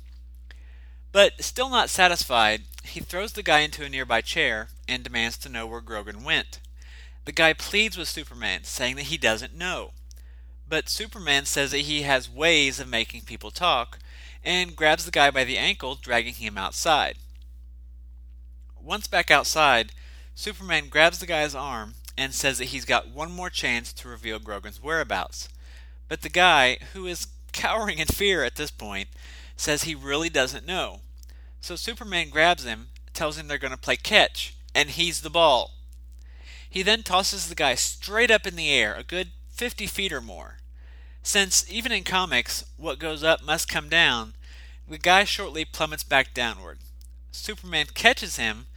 But 1.13 1.43
still 1.43 1.69
not 1.69 1.91
satisfied, 1.91 2.63
he 2.85 3.01
throws 3.01 3.33
the 3.33 3.43
guy 3.43 3.61
into 3.61 3.85
a 3.85 3.89
nearby 3.89 4.21
chair 4.21 4.69
and 4.89 5.03
demands 5.03 5.37
to 5.39 5.49
know 5.49 5.67
where 5.67 5.81
Grogan 5.81 6.23
went. 6.23 6.61
The 7.25 7.33
guy 7.33 7.53
pleads 7.53 7.99
with 7.99 8.09
Superman, 8.09 8.63
saying 8.63 8.95
that 8.97 9.07
he 9.07 9.19
doesn't 9.19 9.55
know. 9.57 9.91
But 10.69 10.89
Superman 10.89 11.47
says 11.47 11.73
that 11.73 11.79
he 11.79 12.03
has 12.03 12.31
ways 12.31 12.79
of 12.79 12.89
making 12.89 13.23
people 13.23 13.51
talk, 13.51 13.99
and 14.45 14.77
grabs 14.77 15.05
the 15.05 15.11
guy 15.11 15.33
by 15.33 15.43
the 15.43 15.59
ankle, 15.59 15.97
dragging 15.97 16.35
him 16.35 16.57
outside. 16.57 17.19
Once 18.81 19.09
back 19.09 19.33
outside, 19.33 19.93
Superman 20.41 20.89
grabs 20.89 21.19
the 21.19 21.27
guy's 21.27 21.55
arm 21.55 21.97
and 22.17 22.33
says 22.33 22.57
that 22.57 22.69
he's 22.69 22.87
got 22.87 23.11
one 23.11 23.31
more 23.31 23.51
chance 23.51 23.93
to 23.93 24.09
reveal 24.09 24.39
Grogan's 24.39 24.83
whereabouts. 24.83 25.51
But 26.09 26.23
the 26.23 26.31
guy, 26.31 26.79
who 26.95 27.07
is 27.07 27.27
cowering 27.53 27.99
in 27.99 28.07
fear 28.07 28.43
at 28.43 28.57
this 28.57 28.71
point, 28.71 29.09
says 29.55 29.83
he 29.83 29.95
really 29.95 30.31
doesn't 30.31 30.67
know. 30.67 31.01
So 31.61 31.77
Superman 31.77 32.31
grabs 32.31 32.65
him, 32.65 32.89
tells 33.13 33.37
him 33.37 33.49
they're 33.49 33.59
going 33.59 33.73
to 33.73 33.77
play 33.77 33.97
catch, 33.97 34.57
and 34.75 34.89
he's 34.89 35.21
the 35.21 35.29
ball. 35.29 35.73
He 36.71 36.81
then 36.81 37.03
tosses 37.03 37.51
the 37.51 37.55
guy 37.55 37.75
straight 37.75 38.31
up 38.31 38.47
in 38.47 38.57
the 38.57 38.71
air, 38.71 38.95
a 38.95 39.05
good 39.05 39.33
50 39.51 39.87
feet 39.89 40.11
or 40.11 40.23
more. 40.23 40.57
Since, 41.23 41.71
even 41.71 41.93
in 41.93 42.03
comics, 42.03 42.65
what 42.79 42.99
goes 42.99 43.23
up 43.23 43.45
must 43.45 43.69
come 43.69 43.91
down, 43.91 44.33
the 44.89 44.97
guy 44.97 45.25
shortly 45.25 45.67
plummets 45.67 46.03
back 46.03 46.33
downward. 46.33 46.79
Superman 47.31 47.89
catches 47.93 48.37
him 48.39 48.69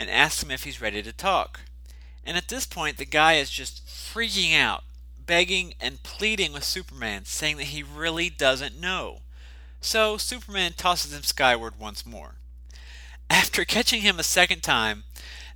and 0.00 0.08
asks 0.08 0.42
him 0.42 0.50
if 0.50 0.64
he's 0.64 0.80
ready 0.80 1.02
to 1.02 1.12
talk. 1.12 1.60
And 2.24 2.38
at 2.38 2.48
this 2.48 2.64
point, 2.64 2.96
the 2.96 3.04
guy 3.04 3.34
is 3.34 3.50
just 3.50 3.86
freaking 3.86 4.58
out, 4.58 4.82
begging 5.24 5.74
and 5.78 6.02
pleading 6.02 6.54
with 6.54 6.64
Superman, 6.64 7.26
saying 7.26 7.58
that 7.58 7.64
he 7.64 7.82
really 7.82 8.30
doesn't 8.30 8.80
know. 8.80 9.18
So 9.82 10.16
Superman 10.16 10.72
tosses 10.76 11.14
him 11.14 11.22
skyward 11.22 11.78
once 11.78 12.06
more. 12.06 12.36
After 13.28 13.64
catching 13.66 14.00
him 14.00 14.18
a 14.18 14.24
second 14.24 14.62
time, 14.62 15.04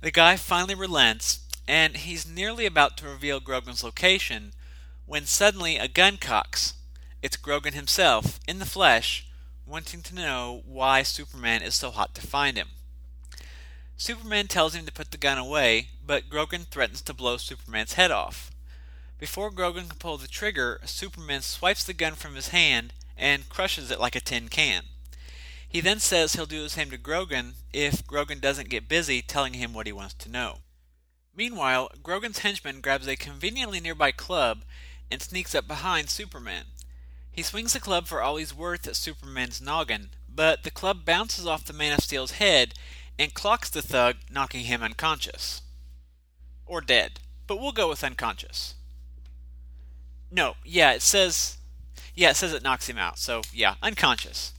the 0.01 0.11
guy 0.11 0.35
finally 0.35 0.75
relents 0.75 1.39
and 1.67 1.97
he's 1.97 2.27
nearly 2.27 2.67
about 2.67 2.97
to 2.97 3.09
reveal 3.09 3.39
Grogan's 3.39 3.83
location 3.83 4.53
when 5.07 5.25
suddenly 5.25 5.77
a 5.77 5.87
gun 5.87 6.17
cocks. 6.17 6.75
It's 7.23 7.37
Grogan 7.37 7.73
himself, 7.73 8.39
in 8.47 8.59
the 8.59 8.65
flesh, 8.65 9.27
wanting 9.65 10.03
to 10.03 10.15
know 10.15 10.61
why 10.67 11.01
Superman 11.01 11.63
is 11.63 11.73
so 11.73 11.89
hot 11.89 12.13
to 12.13 12.21
find 12.21 12.57
him. 12.57 12.67
Superman 13.97 14.47
tells 14.47 14.75
him 14.75 14.85
to 14.85 14.91
put 14.91 15.11
the 15.11 15.17
gun 15.17 15.37
away, 15.37 15.89
but 16.05 16.29
Grogan 16.29 16.65
threatens 16.69 17.01
to 17.03 17.13
blow 17.13 17.37
Superman's 17.37 17.93
head 17.93 18.11
off. 18.11 18.51
Before 19.17 19.49
Grogan 19.49 19.87
can 19.87 19.97
pull 19.97 20.17
the 20.17 20.27
trigger, 20.27 20.81
Superman 20.85 21.41
swipes 21.41 21.83
the 21.83 21.93
gun 21.93 22.15
from 22.15 22.35
his 22.35 22.49
hand 22.49 22.93
and 23.17 23.49
crushes 23.49 23.89
it 23.89 23.99
like 23.99 24.15
a 24.15 24.19
tin 24.19 24.49
can. 24.49 24.83
He 25.67 25.81
then 25.81 25.99
says 25.99 26.33
he'll 26.33 26.45
do 26.45 26.61
the 26.61 26.69
same 26.69 26.89
to 26.91 26.97
Grogan 26.97 27.55
if 27.71 28.05
Grogan 28.05 28.39
doesn't 28.39 28.69
get 28.69 28.89
busy 28.89 29.21
telling 29.21 29.53
him 29.53 29.73
what 29.73 29.87
he 29.87 29.93
wants 29.93 30.13
to 30.15 30.29
know. 30.29 30.59
Meanwhile, 31.35 31.91
Grogan's 32.03 32.39
henchman 32.39 32.81
grabs 32.81 33.07
a 33.07 33.15
conveniently 33.15 33.79
nearby 33.79 34.11
club 34.11 34.63
and 35.11 35.21
sneaks 35.21 35.55
up 35.55 35.67
behind 35.67 36.09
Superman. 36.09 36.65
He 37.31 37.41
swings 37.43 37.73
the 37.73 37.79
club 37.79 38.07
for 38.07 38.21
all 38.21 38.37
he's 38.37 38.55
worth 38.55 38.87
at 38.87 38.95
Superman's 38.95 39.61
noggin, 39.61 40.11
but 40.29 40.63
the 40.63 40.71
club 40.71 41.03
bounces 41.03 41.45
off 41.45 41.65
the 41.65 41.73
Man 41.73 41.93
of 41.93 42.03
Steel's 42.03 42.31
head 42.31 42.73
and 43.17 43.33
clocks 43.33 43.69
the 43.69 43.81
thug, 43.81 44.17
knocking 44.29 44.65
him 44.65 44.83
unconscious. 44.83 45.61
Or 46.65 46.81
dead, 46.81 47.19
but 47.47 47.59
we'll 47.59 47.71
go 47.71 47.89
with 47.89 48.03
unconscious. 48.03 48.75
No, 50.31 50.55
yeah, 50.63 50.91
it 50.93 51.01
says 51.01 51.57
yeah, 52.15 52.29
it 52.31 52.35
says 52.37 52.53
it 52.53 52.63
knocks 52.63 52.87
him 52.87 52.97
out. 52.97 53.19
So, 53.19 53.41
yeah, 53.53 53.75
unconscious. 53.83 54.53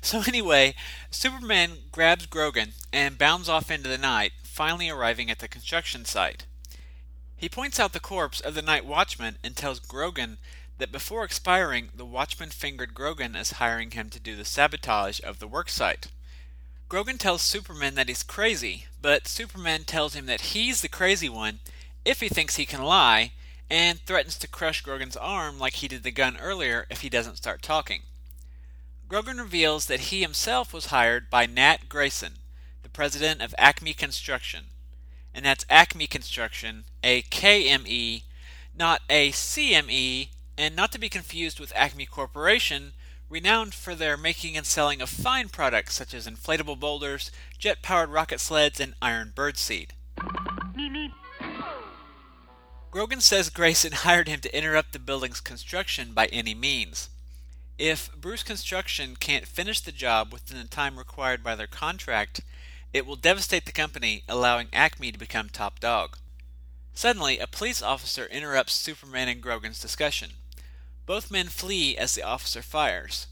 So, 0.00 0.22
anyway, 0.28 0.74
Superman 1.10 1.72
grabs 1.92 2.26
Grogan 2.26 2.72
and 2.92 3.18
bounds 3.18 3.48
off 3.48 3.70
into 3.70 3.88
the 3.88 3.98
night, 3.98 4.32
finally 4.44 4.88
arriving 4.88 5.30
at 5.30 5.40
the 5.40 5.48
construction 5.48 6.04
site. 6.04 6.46
He 7.36 7.48
points 7.48 7.80
out 7.80 7.92
the 7.92 8.00
corpse 8.00 8.40
of 8.40 8.54
the 8.54 8.62
night 8.62 8.84
watchman 8.84 9.38
and 9.42 9.56
tells 9.56 9.80
Grogan 9.80 10.38
that 10.78 10.92
before 10.92 11.24
expiring, 11.24 11.90
the 11.94 12.04
watchman 12.04 12.50
fingered 12.50 12.94
Grogan 12.94 13.34
as 13.34 13.52
hiring 13.52 13.90
him 13.90 14.08
to 14.10 14.20
do 14.20 14.36
the 14.36 14.44
sabotage 14.44 15.20
of 15.24 15.38
the 15.38 15.48
worksite. 15.48 16.08
Grogan 16.90 17.18
tells 17.18 17.42
Superman 17.42 17.94
that 17.94 18.08
he's 18.08 18.24
crazy, 18.24 18.86
but 19.00 19.28
Superman 19.28 19.84
tells 19.84 20.14
him 20.14 20.26
that 20.26 20.40
he's 20.40 20.80
the 20.80 20.88
crazy 20.88 21.28
one 21.28 21.60
if 22.04 22.18
he 22.18 22.28
thinks 22.28 22.56
he 22.56 22.66
can 22.66 22.82
lie 22.82 23.30
and 23.70 24.00
threatens 24.00 24.36
to 24.38 24.48
crush 24.48 24.80
Grogan's 24.80 25.16
arm 25.16 25.56
like 25.56 25.74
he 25.74 25.86
did 25.86 26.02
the 26.02 26.10
gun 26.10 26.36
earlier 26.36 26.88
if 26.90 27.02
he 27.02 27.08
doesn't 27.08 27.36
start 27.36 27.62
talking. 27.62 28.02
Grogan 29.06 29.38
reveals 29.38 29.86
that 29.86 30.10
he 30.10 30.20
himself 30.20 30.72
was 30.72 30.86
hired 30.86 31.30
by 31.30 31.46
Nat 31.46 31.88
Grayson, 31.88 32.38
the 32.82 32.88
president 32.88 33.40
of 33.40 33.54
Acme 33.56 33.94
Construction. 33.94 34.64
And 35.32 35.44
that's 35.44 35.64
Acme 35.70 36.08
Construction, 36.08 36.86
a 37.04 37.22
KME, 37.22 38.24
not 38.76 39.02
a 39.08 39.30
CME, 39.30 40.30
and 40.58 40.74
not 40.74 40.90
to 40.90 40.98
be 40.98 41.08
confused 41.08 41.60
with 41.60 41.72
Acme 41.76 42.06
Corporation, 42.06 42.94
renowned 43.30 43.72
for 43.72 43.94
their 43.94 44.16
making 44.16 44.56
and 44.56 44.66
selling 44.66 45.00
of 45.00 45.08
fine 45.08 45.48
products 45.48 45.94
such 45.94 46.12
as 46.12 46.26
inflatable 46.26 46.78
boulders, 46.78 47.30
jet 47.58 47.80
powered 47.80 48.10
rocket 48.10 48.40
sleds, 48.40 48.80
and 48.80 48.94
iron 49.00 49.32
birdseed. 49.34 49.90
Grogan 52.90 53.20
says 53.20 53.50
Grayson 53.50 53.92
hired 54.04 54.28
him 54.28 54.40
to 54.40 54.56
interrupt 54.56 54.92
the 54.92 54.98
building's 54.98 55.40
construction 55.40 56.12
by 56.12 56.26
any 56.26 56.54
means. 56.54 57.08
If 57.78 58.14
Bruce 58.14 58.42
Construction 58.42 59.16
can't 59.18 59.46
finish 59.46 59.80
the 59.80 59.92
job 59.92 60.32
within 60.32 60.58
the 60.58 60.68
time 60.68 60.98
required 60.98 61.42
by 61.42 61.54
their 61.54 61.68
contract, 61.68 62.42
it 62.92 63.06
will 63.06 63.16
devastate 63.16 63.64
the 63.64 63.72
company, 63.72 64.24
allowing 64.28 64.68
Acme 64.72 65.12
to 65.12 65.18
become 65.18 65.48
top 65.48 65.78
dog. 65.78 66.18
Suddenly, 66.92 67.38
a 67.38 67.46
police 67.46 67.80
officer 67.80 68.26
interrupts 68.26 68.74
Superman 68.74 69.28
and 69.28 69.40
Grogan's 69.40 69.80
discussion. 69.80 70.32
Both 71.10 71.28
men 71.28 71.48
flee 71.48 71.96
as 71.96 72.14
the 72.14 72.22
officer 72.22 72.62
fires. 72.62 73.26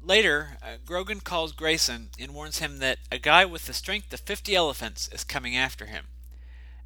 Later, 0.00 0.58
uh, 0.60 0.78
Grogan 0.84 1.20
calls 1.20 1.52
Grayson 1.52 2.10
and 2.18 2.34
warns 2.34 2.58
him 2.58 2.78
that 2.78 2.98
a 3.12 3.18
guy 3.20 3.44
with 3.44 3.66
the 3.66 3.74
strength 3.74 4.12
of 4.12 4.18
50 4.18 4.56
elephants 4.56 5.06
is 5.12 5.22
coming 5.22 5.56
after 5.56 5.86
him. 5.86 6.08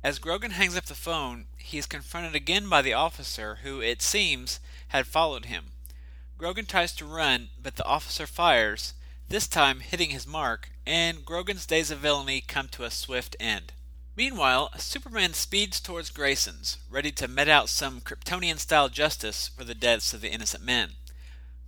As 0.03 0.19
Grogan 0.19 0.51
hangs 0.51 0.77
up 0.77 0.85
the 0.85 0.95
phone, 0.95 1.47
he 1.57 1.79
is 1.79 1.87
confronted 1.87 2.35
again 2.35 2.69
by 2.69 2.83
the 2.83 2.93
officer 2.93 3.61
who, 3.63 3.81
it 3.81 4.03
seems, 4.03 4.61
had 4.89 5.07
followed 5.07 5.47
him. 5.47 5.69
Grogan 6.37 6.67
tries 6.67 6.93
to 6.97 7.07
run, 7.07 7.49
but 7.59 7.77
the 7.77 7.87
officer 7.87 8.27
fires, 8.27 8.93
this 9.31 9.49
time 9.49 9.81
hitting 9.81 10.11
his 10.11 10.27
mark, 10.27 10.69
and 10.85 11.25
Grogan's 11.25 11.65
days 11.65 11.91
of 11.91 12.01
villainy 12.01 12.43
come 12.43 12.69
to 12.73 12.85
a 12.85 12.91
swift 12.91 13.37
end. 13.41 13.73
Meanwhile, 14.17 14.71
Superman 14.79 15.35
speeds 15.35 15.79
towards 15.79 16.09
Grayson's, 16.09 16.79
ready 16.89 17.13
to 17.13 17.29
met 17.29 17.51
out 17.51 17.69
some 17.69 18.01
Kryptonian 18.01 18.59
style 18.59 18.89
justice 18.89 19.49
for 19.49 19.63
the 19.63 19.75
deaths 19.75 20.15
of 20.15 20.23
the 20.23 20.31
innocent 20.31 20.65
men. 20.65 20.93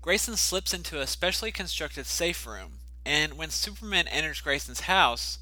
Grayson 0.01 0.35
slips 0.39 0.73
into 0.73 0.99
a 0.99 1.07
specially 1.07 1.53
constructed 1.53 2.07
safe 2.07 2.47
room, 2.47 2.79
and 3.05 3.35
when 3.35 3.51
Superman 3.51 4.09
enters 4.09 4.41
Grayson's 4.41 4.81
house, 4.81 5.41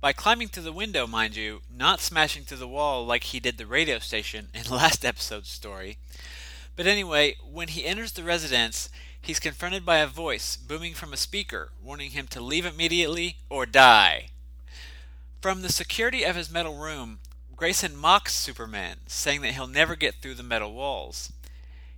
by 0.00 0.12
climbing 0.12 0.46
through 0.46 0.62
the 0.62 0.72
window, 0.72 1.08
mind 1.08 1.34
you, 1.34 1.62
not 1.68 2.00
smashing 2.00 2.44
through 2.44 2.58
the 2.58 2.68
wall 2.68 3.04
like 3.04 3.24
he 3.24 3.40
did 3.40 3.58
the 3.58 3.66
radio 3.66 3.98
station 3.98 4.46
in 4.54 4.62
last 4.70 5.04
episode's 5.04 5.50
story. 5.50 5.98
But 6.76 6.86
anyway, 6.86 7.34
when 7.42 7.66
he 7.66 7.84
enters 7.84 8.12
the 8.12 8.22
residence, 8.22 8.90
he's 9.20 9.40
confronted 9.40 9.84
by 9.84 9.98
a 9.98 10.06
voice 10.06 10.56
booming 10.56 10.94
from 10.94 11.12
a 11.12 11.16
speaker 11.16 11.72
warning 11.82 12.12
him 12.12 12.28
to 12.28 12.40
leave 12.40 12.64
immediately 12.64 13.38
or 13.50 13.66
die. 13.66 14.28
From 15.44 15.60
the 15.60 15.70
security 15.70 16.22
of 16.22 16.36
his 16.36 16.50
metal 16.50 16.78
room, 16.78 17.18
Grayson 17.54 17.94
mocks 17.94 18.34
Superman, 18.34 19.00
saying 19.06 19.42
that 19.42 19.52
he'll 19.52 19.66
never 19.66 19.94
get 19.94 20.14
through 20.14 20.36
the 20.36 20.42
metal 20.42 20.72
walls. 20.72 21.34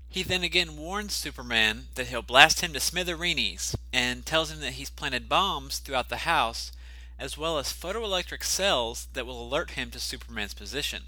He 0.08 0.24
then 0.24 0.42
again 0.42 0.76
warns 0.76 1.14
Superman 1.14 1.86
that 1.94 2.08
he'll 2.08 2.22
blast 2.22 2.60
him 2.60 2.72
to 2.72 2.80
smithereens 2.80 3.76
and 3.92 4.26
tells 4.26 4.50
him 4.50 4.58
that 4.62 4.72
he's 4.72 4.90
planted 4.90 5.28
bombs 5.28 5.78
throughout 5.78 6.08
the 6.08 6.26
house 6.26 6.72
as 7.20 7.38
well 7.38 7.56
as 7.56 7.72
photoelectric 7.72 8.42
cells 8.42 9.06
that 9.12 9.26
will 9.26 9.40
alert 9.40 9.70
him 9.70 9.92
to 9.92 10.00
Superman's 10.00 10.52
position. 10.52 11.04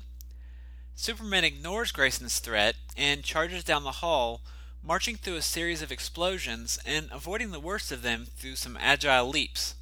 Superman 0.95 1.43
ignores 1.43 1.91
Grayson's 1.91 2.39
threat 2.39 2.77
and 2.97 3.25
charges 3.25 3.65
down 3.65 3.83
the 3.83 3.99
hall, 3.99 4.43
marching 4.81 5.17
through 5.17 5.35
a 5.35 5.43
series 5.43 5.83
of 5.83 5.91
explosions 5.91 6.79
and 6.87 7.09
avoiding 7.11 7.51
the 7.51 7.59
worst 7.59 7.91
of 7.91 8.03
them 8.03 8.29
through 8.37 8.55
some 8.55 8.79
agile 8.81 9.29
leaps. 9.29 9.75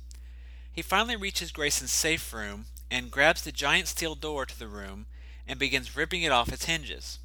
He 0.76 0.82
finally 0.82 1.16
reaches 1.16 1.52
Grayson's 1.52 1.90
safe 1.90 2.34
room 2.34 2.66
and 2.90 3.10
grabs 3.10 3.40
the 3.40 3.50
giant 3.50 3.88
steel 3.88 4.14
door 4.14 4.44
to 4.44 4.58
the 4.58 4.68
room 4.68 5.06
and 5.48 5.58
begins 5.58 5.96
ripping 5.96 6.20
it 6.20 6.30
off 6.30 6.52
its 6.52 6.66
hinges. 6.66 7.18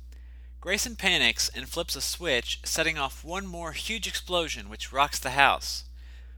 Grayson 0.62 0.96
panics 0.96 1.50
and 1.53 1.67
flips 1.67 1.98
a 1.98 2.01
switch, 2.01 2.62
setting 2.63 2.98
off 2.98 3.25
one 3.25 3.46
more 3.46 3.74
huge 3.74 4.08
explosion 4.08 4.70
which 4.70 4.93
rocks 4.93 5.20
the 5.20 5.31
house. 5.31 5.84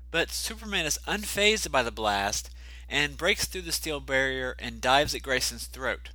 But 0.09 0.31
Superman 0.31 0.87
is 0.87 0.97
unfazed 1.07 1.71
by 1.71 1.83
the 1.83 1.91
blast 1.91 2.49
and 2.89 3.15
breaks 3.15 3.45
through 3.45 3.61
the 3.61 3.71
steel 3.71 3.99
barrier 3.99 4.55
and 4.57 4.81
dives 4.81 5.13
at 5.13 5.21
Grayson's 5.21 5.67
throat. 5.67 6.09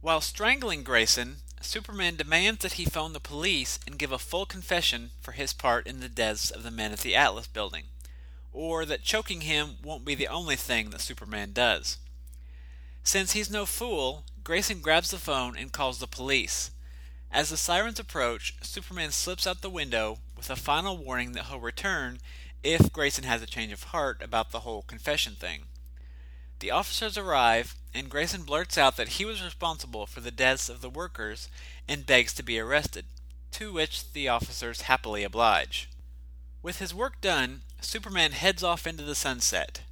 While 0.00 0.20
strangling 0.20 0.84
Grayson, 0.84 1.38
Superman 1.60 2.14
demands 2.14 2.60
that 2.60 2.74
he 2.74 2.84
phone 2.84 3.12
the 3.12 3.18
police 3.18 3.80
and 3.88 3.98
give 3.98 4.12
a 4.12 4.20
full 4.20 4.46
confession 4.46 5.10
for 5.20 5.32
his 5.32 5.52
part 5.52 5.88
in 5.88 5.98
the 5.98 6.08
deaths 6.08 6.48
of 6.48 6.62
the 6.62 6.70
men 6.70 6.92
at 6.92 7.00
the 7.00 7.16
Atlas 7.16 7.48
building, 7.48 7.86
or 8.52 8.84
that 8.84 9.02
choking 9.02 9.42
him 9.42 9.76
won't 9.82 10.04
be 10.04 10.14
the 10.14 10.28
only 10.28 10.56
thing 10.56 10.90
that 10.90 11.00
Superman 11.00 11.52
does. 11.52 11.98
Since 13.02 13.32
he's 13.32 13.50
no 13.50 13.66
fool, 13.66 14.24
Grayson 14.44 14.80
grabs 14.80 15.10
the 15.10 15.18
phone 15.18 15.56
and 15.56 15.72
calls 15.72 15.98
the 15.98 16.06
police. 16.06 16.70
As 17.30 17.50
the 17.50 17.56
sirens 17.56 17.98
approach, 17.98 18.54
Superman 18.62 19.12
slips 19.12 19.46
out 19.46 19.60
the 19.60 19.70
window 19.70 20.18
with 20.36 20.50
a 20.50 20.56
final 20.56 20.96
warning 20.96 21.32
that 21.32 21.46
he'll 21.46 21.60
return 21.60 22.18
if 22.62 22.92
Grayson 22.92 23.24
has 23.24 23.42
a 23.42 23.46
change 23.46 23.72
of 23.72 23.84
heart 23.84 24.22
about 24.22 24.50
the 24.50 24.60
whole 24.60 24.82
confession 24.82 25.34
thing. 25.34 25.64
The 26.60 26.70
officers 26.70 27.16
arrive, 27.16 27.76
and 27.94 28.10
Grayson 28.10 28.42
blurts 28.42 28.76
out 28.76 28.96
that 28.96 29.10
he 29.10 29.24
was 29.24 29.42
responsible 29.42 30.06
for 30.06 30.20
the 30.20 30.30
deaths 30.30 30.68
of 30.68 30.80
the 30.80 30.90
workers 30.90 31.48
and 31.86 32.06
begs 32.06 32.34
to 32.34 32.42
be 32.42 32.58
arrested, 32.58 33.04
to 33.52 33.72
which 33.72 34.12
the 34.12 34.28
officers 34.28 34.82
happily 34.82 35.22
oblige. 35.22 35.88
With 36.62 36.78
his 36.78 36.92
work 36.94 37.20
done, 37.20 37.62
Superman 37.80 38.32
heads 38.32 38.62
off 38.62 38.86
into 38.86 39.02
the 39.02 39.14
sunset. 39.14 39.82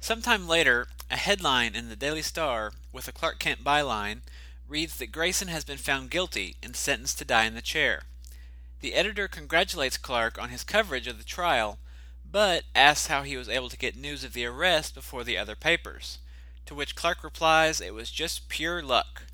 Sometime 0.00 0.48
later, 0.48 0.88
a 1.10 1.16
headline 1.16 1.74
in 1.74 1.88
the 1.88 1.96
Daily 1.96 2.22
Star 2.22 2.72
with 2.92 3.08
a 3.08 3.12
Clark 3.12 3.38
Kent 3.38 3.62
byline 3.62 4.20
reads 4.68 4.96
that 4.96 5.12
Grayson 5.12 5.48
has 5.48 5.64
been 5.64 5.78
found 5.78 6.10
guilty 6.10 6.56
and 6.62 6.74
sentenced 6.74 7.18
to 7.18 7.24
die 7.24 7.44
in 7.44 7.54
the 7.54 7.62
chair. 7.62 8.02
The 8.80 8.94
editor 8.94 9.28
congratulates 9.28 9.96
Clark 9.96 10.40
on 10.40 10.48
his 10.48 10.64
coverage 10.64 11.06
of 11.06 11.18
the 11.18 11.24
trial 11.24 11.78
but 12.32 12.64
asks 12.74 13.08
how 13.08 13.22
he 13.22 13.36
was 13.36 13.48
able 13.48 13.68
to 13.68 13.76
get 13.76 13.94
news 13.94 14.24
of 14.24 14.32
the 14.32 14.46
arrest 14.46 14.94
before 14.94 15.22
the 15.22 15.36
other 15.36 15.54
papers. 15.54 16.18
To 16.66 16.74
which 16.74 16.96
Clark 16.96 17.22
replies 17.22 17.80
it 17.80 17.92
was 17.92 18.10
just 18.10 18.48
pure 18.48 18.82
luck. 18.82 19.24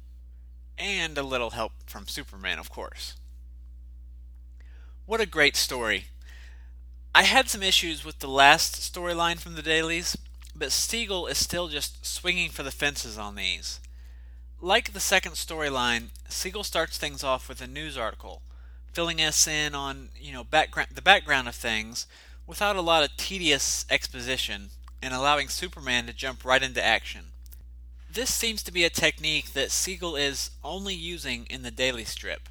And 0.76 1.16
a 1.16 1.22
little 1.22 1.50
help 1.50 1.72
from 1.86 2.08
Superman, 2.08 2.58
of 2.58 2.70
course. 2.70 3.14
What 5.06 5.20
a 5.20 5.26
great 5.26 5.56
story. 5.56 6.06
I 7.14 7.22
had 7.22 7.48
some 7.48 7.62
issues 7.62 8.04
with 8.04 8.18
the 8.20 8.28
last 8.28 8.76
storyline 8.76 9.38
from 9.38 9.54
the 9.54 9.62
dailies, 9.62 10.16
but 10.54 10.72
Siegel 10.72 11.26
is 11.26 11.38
still 11.38 11.68
just 11.68 12.04
swinging 12.04 12.50
for 12.50 12.62
the 12.62 12.70
fences 12.70 13.18
on 13.18 13.34
these. 13.34 13.80
Like 14.60 14.92
the 14.92 15.00
second 15.00 15.32
storyline, 15.32 16.08
Siegel 16.28 16.64
starts 16.64 16.98
things 16.98 17.24
off 17.24 17.48
with 17.48 17.60
a 17.60 17.66
news 17.66 17.96
article, 17.96 18.42
filling 18.92 19.20
us 19.20 19.46
in 19.46 19.74
on, 19.74 20.10
you 20.20 20.32
know, 20.32 20.44
background 20.44 20.90
the 20.94 21.02
background 21.02 21.48
of 21.48 21.54
things 21.54 22.06
without 22.46 22.76
a 22.76 22.80
lot 22.80 23.04
of 23.04 23.16
tedious 23.16 23.86
exposition 23.90 24.70
and 25.02 25.14
allowing 25.14 25.48
Superman 25.48 26.06
to 26.06 26.12
jump 26.12 26.44
right 26.44 26.62
into 26.62 26.84
action. 26.84 27.26
This 28.10 28.32
seems 28.32 28.62
to 28.64 28.72
be 28.72 28.84
a 28.84 28.90
technique 28.90 29.52
that 29.52 29.70
Siegel 29.70 30.16
is 30.16 30.50
only 30.64 30.94
using 30.94 31.46
in 31.50 31.62
the 31.62 31.70
daily 31.70 32.04
strip. 32.04 32.48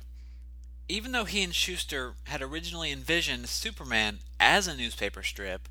Even 0.90 1.12
though 1.12 1.26
he 1.26 1.44
and 1.44 1.54
Shuster 1.54 2.14
had 2.26 2.42
originally 2.42 2.92
envisioned 2.92 3.50
Superman 3.50 4.20
as 4.40 4.68
a 4.68 4.76
newspaper 4.76 5.22
strip, 5.22 5.68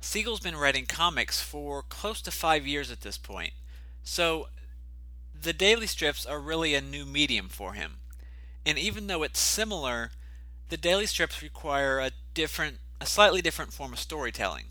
Siegel's 0.00 0.40
been 0.40 0.56
writing 0.56 0.86
comics 0.86 1.40
for 1.40 1.82
close 1.82 2.20
to 2.22 2.30
five 2.30 2.66
years 2.66 2.90
at 2.90 3.00
this 3.00 3.18
point, 3.18 3.52
so 4.02 4.48
the 5.40 5.52
daily 5.52 5.86
strips 5.86 6.26
are 6.26 6.40
really 6.40 6.74
a 6.74 6.80
new 6.80 7.06
medium 7.06 7.48
for 7.48 7.72
him. 7.72 7.98
And 8.66 8.78
even 8.78 9.06
though 9.06 9.22
it's 9.22 9.40
similar, 9.40 10.10
the 10.68 10.76
daily 10.76 11.06
strips 11.06 11.42
require 11.42 11.98
a 11.98 12.12
different 12.34 12.78
a 13.00 13.06
slightly 13.06 13.40
different 13.40 13.72
form 13.72 13.94
of 13.94 13.98
storytelling. 13.98 14.66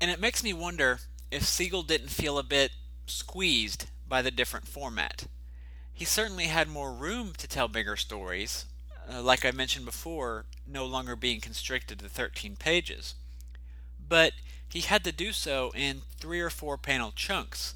And 0.00 0.10
it 0.10 0.20
makes 0.20 0.42
me 0.42 0.54
wonder 0.54 1.00
if 1.30 1.44
Siegel 1.44 1.82
didn't 1.82 2.08
feel 2.08 2.38
a 2.38 2.42
bit 2.42 2.70
squeezed 3.06 3.86
by 4.08 4.22
the 4.22 4.30
different 4.30 4.66
format. 4.66 5.26
He 5.98 6.04
certainly 6.04 6.44
had 6.44 6.68
more 6.68 6.92
room 6.92 7.32
to 7.38 7.48
tell 7.48 7.66
bigger 7.66 7.96
stories, 7.96 8.66
uh, 9.12 9.20
like 9.20 9.44
I 9.44 9.50
mentioned 9.50 9.84
before, 9.84 10.44
no 10.64 10.86
longer 10.86 11.16
being 11.16 11.40
constricted 11.40 11.98
to 11.98 12.08
13 12.08 12.54
pages. 12.54 13.16
But 13.98 14.34
he 14.68 14.82
had 14.82 15.02
to 15.02 15.10
do 15.10 15.32
so 15.32 15.72
in 15.74 16.02
three 16.20 16.40
or 16.40 16.50
four 16.50 16.78
panel 16.78 17.10
chunks, 17.10 17.74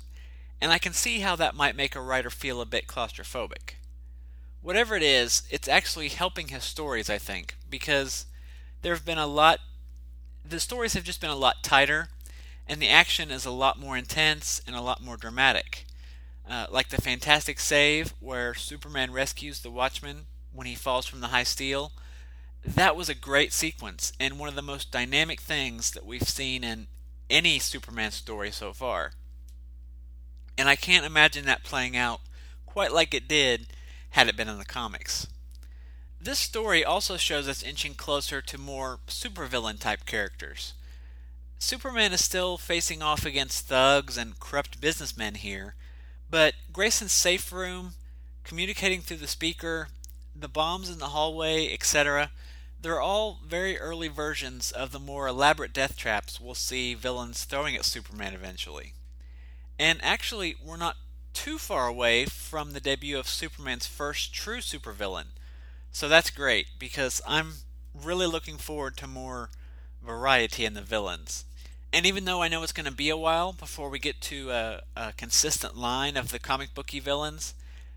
and 0.61 0.71
I 0.71 0.79
can 0.79 0.93
see 0.93 1.19
how 1.19 1.35
that 1.35 1.57
might 1.57 1.75
make 1.75 1.97
a 1.97 2.01
writer 2.01 2.31
feel 2.31 2.61
a 2.61 2.65
bit 2.65 2.87
claustrophobic. 2.87 3.75
Whatever 4.61 4.95
it 4.95 5.03
is, 5.03 5.43
it's 5.51 5.67
actually 5.67 6.11
helping 6.11 6.47
his 6.47 6.63
stories, 6.63 7.11
I 7.11 7.19
think, 7.19 7.57
because 7.69 8.27
there 8.83 8.95
have 8.95 9.05
been 9.05 9.19
a 9.19 9.27
lot 9.27 9.59
the 10.45 10.61
stories 10.61 10.95
have 10.95 11.03
just 11.03 11.21
been 11.21 11.29
a 11.29 11.35
lot 11.35 11.65
tighter 11.65 12.09
and 12.69 12.81
the 12.81 12.89
action 12.89 13.33
is 13.33 13.45
a 13.45 13.51
lot 13.51 13.81
more 13.81 13.97
intense 13.97 14.61
and 14.65 14.77
a 14.77 14.81
lot 14.81 15.03
more 15.03 15.17
dramatic 15.17 15.87
uh, 16.49 16.67
like 16.71 16.89
the 16.89 17.01
fantastic 17.01 17.61
save 17.61 18.15
where 18.21 18.55
superman 18.55 19.13
rescues 19.13 19.61
the 19.61 19.71
watchman 19.71 20.27
when 20.53 20.67
he 20.67 20.75
falls 20.75 21.07
from 21.07 21.21
the 21.21 21.29
high 21.29 21.45
steel. 21.45 21.93
That 22.65 22.97
was 22.97 23.09
a 23.09 23.15
great 23.15 23.53
sequence 23.53 24.13
and 24.21 24.39
one 24.39 24.49
of 24.49 24.55
the 24.55 24.63
most 24.63 24.91
dynamic 24.91 25.41
things 25.41 25.91
that 25.93 26.07
we've 26.07 26.29
seen 26.29 26.63
in 26.63 26.87
any 27.29 27.59
superman 27.59 28.11
story 28.11 28.51
so 28.51 28.73
far. 28.73 29.13
And 30.59 30.69
i 30.69 30.77
can't 30.77 31.07
imagine 31.07 31.47
that 31.47 31.65
playing 31.65 31.97
out 31.97 32.21
quite 32.67 32.93
like 32.93 33.15
it 33.15 33.27
did 33.27 33.69
had 34.11 34.29
it 34.29 34.37
been 34.37 34.49
in 34.49 34.59
the 34.59 34.65
comics. 34.65 35.27
This 36.21 36.39
story 36.39 36.85
also 36.85 37.17
shows 37.17 37.49
us 37.49 37.63
inching 37.63 37.95
closer 37.95 38.41
to 38.43 38.59
more 38.59 39.01
supervillain 39.09 39.81
type 39.81 40.07
characters. 40.07 40.75
Superman 41.59 42.13
is 42.13 42.25
still 42.25 42.59
facing 42.59 43.03
off 43.03 43.25
against 43.25 43.67
thugs 43.67 44.17
and 44.17 44.39
corrupt 44.39 44.81
businessmen 44.81 45.35
here, 45.35 45.75
but 46.33 46.55
Grayson's 46.73 47.13
safe 47.13 47.53
room, 47.53 47.93
communicating 48.43 49.01
through 49.01 49.19
the 49.19 49.29
speaker, 49.29 49.91
the 50.35 50.49
bombs 50.49 50.91
in 50.91 50.99
the 50.99 51.11
hallway, 51.11 51.73
etc., 51.73 52.33
they're 52.81 53.01
all 53.01 53.39
very 53.47 53.79
early 53.79 54.09
versions 54.09 54.73
of 54.73 54.91
the 54.91 54.99
more 54.99 55.29
elaborate 55.29 55.73
death 55.73 55.97
traps 55.97 56.41
we'll 56.41 56.57
see 56.57 56.95
villains 56.95 57.45
throwing 57.45 57.77
at 57.77 57.85
Superman 57.85 58.35
eventually. 58.35 58.95
And 59.79 60.01
actually, 60.03 60.57
we're 60.61 60.77
not 60.77 60.97
too 61.33 61.59
far 61.59 61.87
away 61.87 62.25
from 62.25 62.73
the 62.73 62.81
debut 62.81 63.17
of 63.17 63.29
Superman's 63.29 63.87
first 63.87 64.35
true 64.35 64.59
supervillain 64.59 65.27
so 65.93 66.09
that's 66.09 66.31
great 66.31 66.67
because 66.79 67.21
I'm 67.29 67.53
really 67.95 68.27
looking 68.27 68.57
forward 68.57 68.97
to 68.97 69.07
more 69.07 69.51
variety 70.03 70.65
in 70.65 70.73
the 70.73 70.81
villains. 70.81 71.45
And 71.93 72.07
even 72.07 72.25
though 72.25 72.43
I 72.43 72.49
know 72.49 72.63
it's 72.63 72.73
going 72.73 72.87
to 72.87 72.93
be 72.93 73.11
a 73.11 73.17
while 73.17 73.53
before 73.53 73.91
we 73.91 73.99
get 73.99 74.21
to 74.23 74.51
a, 74.51 74.83
a, 74.97 75.13
consistent 75.13 75.77
line 75.77 76.17
of 76.17 76.31
the 76.31 76.39
comic 76.39 76.75
booky 76.75 77.01
villains, 77.01 77.55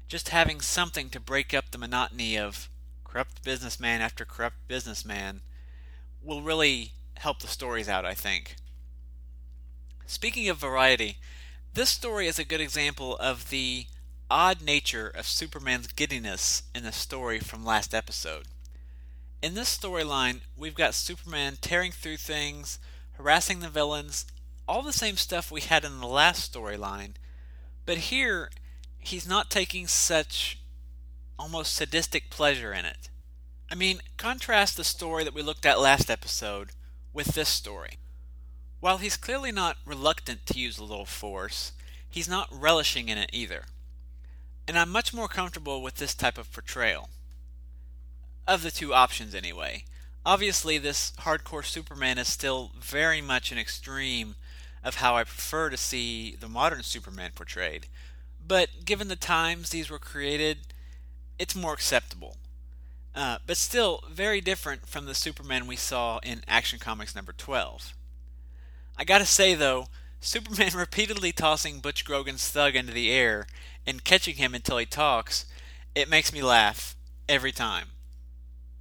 just 0.08 0.30
having 0.30 0.60
something 0.60 1.10
to 1.10 1.20
break 1.20 1.54
up 1.54 1.72
the 1.72 1.78
monotony 1.78 2.38
of 2.38 2.70
corrupt 3.06 3.44
businessman 3.44 4.02
after 4.02 4.26
corrupt 4.26 4.58
businessman 4.68 5.42
will 6.22 6.42
really 6.42 6.92
help 7.18 7.40
the 7.40 7.48
stories 7.48 7.88
out, 7.88 8.06
I 8.06 8.14
think. 8.14 8.58
Speaking 10.06 10.50
of 10.50 10.58
variety, 10.58 11.18
This 11.74 11.90
story 11.90 12.28
is 12.28 12.40
a 12.40 12.46
good 12.46 12.62
example 12.62 13.18
of 13.18 13.50
the 13.50 13.88
odd 14.32 14.62
nature 14.62 15.10
of 15.10 15.28
Superman's 15.28 15.88
giddiness 15.88 16.64
in 16.74 16.84
the 16.84 16.94
story 16.94 17.40
from 17.40 17.66
last 17.66 17.94
episode. 17.94 18.46
In 19.42 19.56
this 19.56 19.78
storyline, 19.78 20.40
we've 20.56 20.74
got 20.74 20.94
Superman 20.94 21.58
tearing 21.60 21.92
through 21.92 22.16
things, 22.18 22.80
harassing 23.18 23.60
the 23.60 23.70
villains, 23.70 24.26
all 24.68 24.82
the 24.82 24.94
same 24.94 25.18
stuff 25.18 25.52
we 25.52 25.62
had 25.62 25.84
in 25.84 26.00
the 26.00 26.08
last 26.08 26.54
storyline, 26.54 27.14
but 27.86 27.98
here 27.98 28.50
he's 29.00 29.28
not 29.28 29.50
taking 29.50 29.88
such 29.88 30.60
almost 31.38 31.74
sadistic 31.74 32.30
pleasure 32.30 32.74
in 32.74 32.86
it. 32.86 33.10
I 33.72 33.76
mean, 33.76 34.02
contrast 34.18 34.78
the 34.78 34.84
story 34.84 35.24
that 35.24 35.34
we 35.34 35.42
looked 35.42 35.66
at 35.66 35.80
last 35.80 36.10
episode 36.10 36.70
with 37.14 37.28
this 37.28 37.50
story. 37.50 37.98
While 38.80 38.98
he's 38.98 39.18
clearly 39.18 39.52
not 39.52 39.78
reluctant 39.86 40.46
to 40.48 40.60
use 40.60 40.78
a 40.78 40.84
little 40.84 41.06
force, 41.06 41.72
he's 42.08 42.30
not 42.30 42.50
relishing 42.52 43.10
in 43.10 43.18
it 43.18 43.30
either. 43.34 43.66
And 44.68 44.78
I'm 44.78 44.90
much 44.90 45.14
more 45.14 45.28
comfortable 45.28 45.82
with 45.82 45.96
this 45.96 46.14
type 46.14 46.38
of 46.38 46.52
portrayal. 46.52 47.10
Of 48.48 48.62
the 48.62 48.72
two 48.72 48.94
options, 48.94 49.34
anyway. 49.34 49.86
Obviously, 50.26 50.78
this 50.78 51.12
hardcore 51.20 51.64
Superman 51.64 52.18
is 52.18 52.28
still 52.28 52.72
very 52.80 53.22
much 53.22 53.52
an 53.52 53.60
extreme 53.60 54.36
of 54.84 54.96
how 54.96 55.16
I 55.16 55.24
prefer 55.24 55.70
to 55.70 55.78
see 55.78 56.36
the 56.36 56.50
modern 56.50 56.84
Superman 56.84 57.32
portrayed. 57.36 57.88
But 58.46 58.86
given 58.86 59.08
the 59.08 59.16
times 59.16 59.70
these 59.70 59.90
were 59.90 60.00
created, 60.00 60.60
it's 61.38 61.56
more 61.56 61.74
acceptable. 61.74 62.38
Uh, 63.14 63.38
but 63.46 63.58
still 63.58 64.04
very 64.10 64.42
different 64.42 64.88
from 64.88 65.06
the 65.06 65.16
Superman 65.16 65.68
we 65.68 65.76
saw 65.76 66.20
in 66.24 66.44
Action 66.48 66.80
Comics 66.80 67.16
number 67.16 67.34
12. 67.34 67.94
I 68.98 69.04
gotta 69.04 69.26
say 69.26 69.56
though, 69.56 69.88
Superman 70.20 70.72
repeatedly 70.76 71.32
tossing 71.32 71.80
Butch 71.80 72.04
Grogan's 72.04 72.50
thug 72.50 72.76
into 72.76 72.94
the 72.94 73.12
air 73.12 73.48
and 73.86 74.04
catching 74.04 74.36
him 74.36 74.54
until 74.54 74.78
he 74.78 74.86
talks, 74.86 75.46
it 75.94 76.10
makes 76.10 76.34
me 76.34 76.42
laugh 76.42 76.96
every 77.30 77.52
time. 77.52 77.90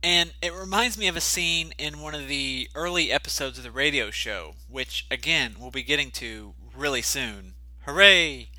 And 0.04 0.34
it 0.42 0.52
reminds 0.52 0.98
me 0.98 1.08
of 1.08 1.16
a 1.16 1.20
scene 1.22 1.72
in 1.78 1.98
one 1.98 2.14
of 2.14 2.28
the 2.28 2.68
early 2.74 3.10
episodes 3.10 3.56
of 3.56 3.64
the 3.64 3.70
radio 3.70 4.10
show, 4.10 4.54
which 4.68 5.06
again 5.10 5.56
we'll 5.58 5.70
be 5.70 5.82
getting 5.82 6.10
to 6.10 6.52
really 6.76 7.00
soon. 7.00 7.54
Hooray! 7.86 8.50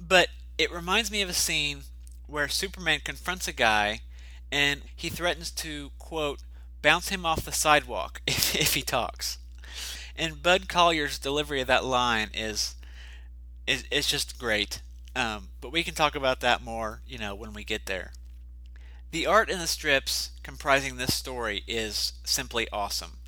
But 0.00 0.30
it 0.58 0.72
reminds 0.72 1.08
me 1.08 1.22
of 1.22 1.28
a 1.28 1.32
scene 1.32 1.82
where 2.26 2.48
Superman 2.48 3.02
confronts 3.04 3.46
a 3.46 3.52
guy 3.52 4.00
and 4.50 4.82
he 4.96 5.08
threatens 5.08 5.52
to, 5.52 5.92
quote, 6.00 6.40
bounce 6.82 7.10
him 7.10 7.24
off 7.24 7.44
the 7.44 7.52
sidewalk 7.52 8.20
if, 8.26 8.56
if 8.56 8.74
he 8.74 8.82
talks. 8.82 9.38
And 10.16 10.42
Bud 10.42 10.66
Collyer's 10.66 11.20
delivery 11.20 11.60
of 11.60 11.68
that 11.68 11.84
line 11.84 12.30
is 12.34 12.74
is, 13.64 13.84
is 13.92 14.08
just 14.08 14.40
great. 14.40 14.82
Um, 15.14 15.50
but 15.60 15.70
we 15.70 15.84
can 15.84 15.94
talk 15.94 16.16
about 16.16 16.40
that 16.40 16.64
more, 16.64 17.02
you 17.06 17.16
know, 17.16 17.36
when 17.36 17.52
we 17.52 17.62
get 17.62 17.86
there. 17.86 18.10
The 19.12 19.26
art 19.26 19.50
in 19.50 19.58
the 19.58 19.66
strips 19.66 20.30
comprising 20.44 20.96
this 20.96 21.14
story 21.14 21.64
is 21.66 22.12
simply 22.22 22.68
awesome. 22.72 23.18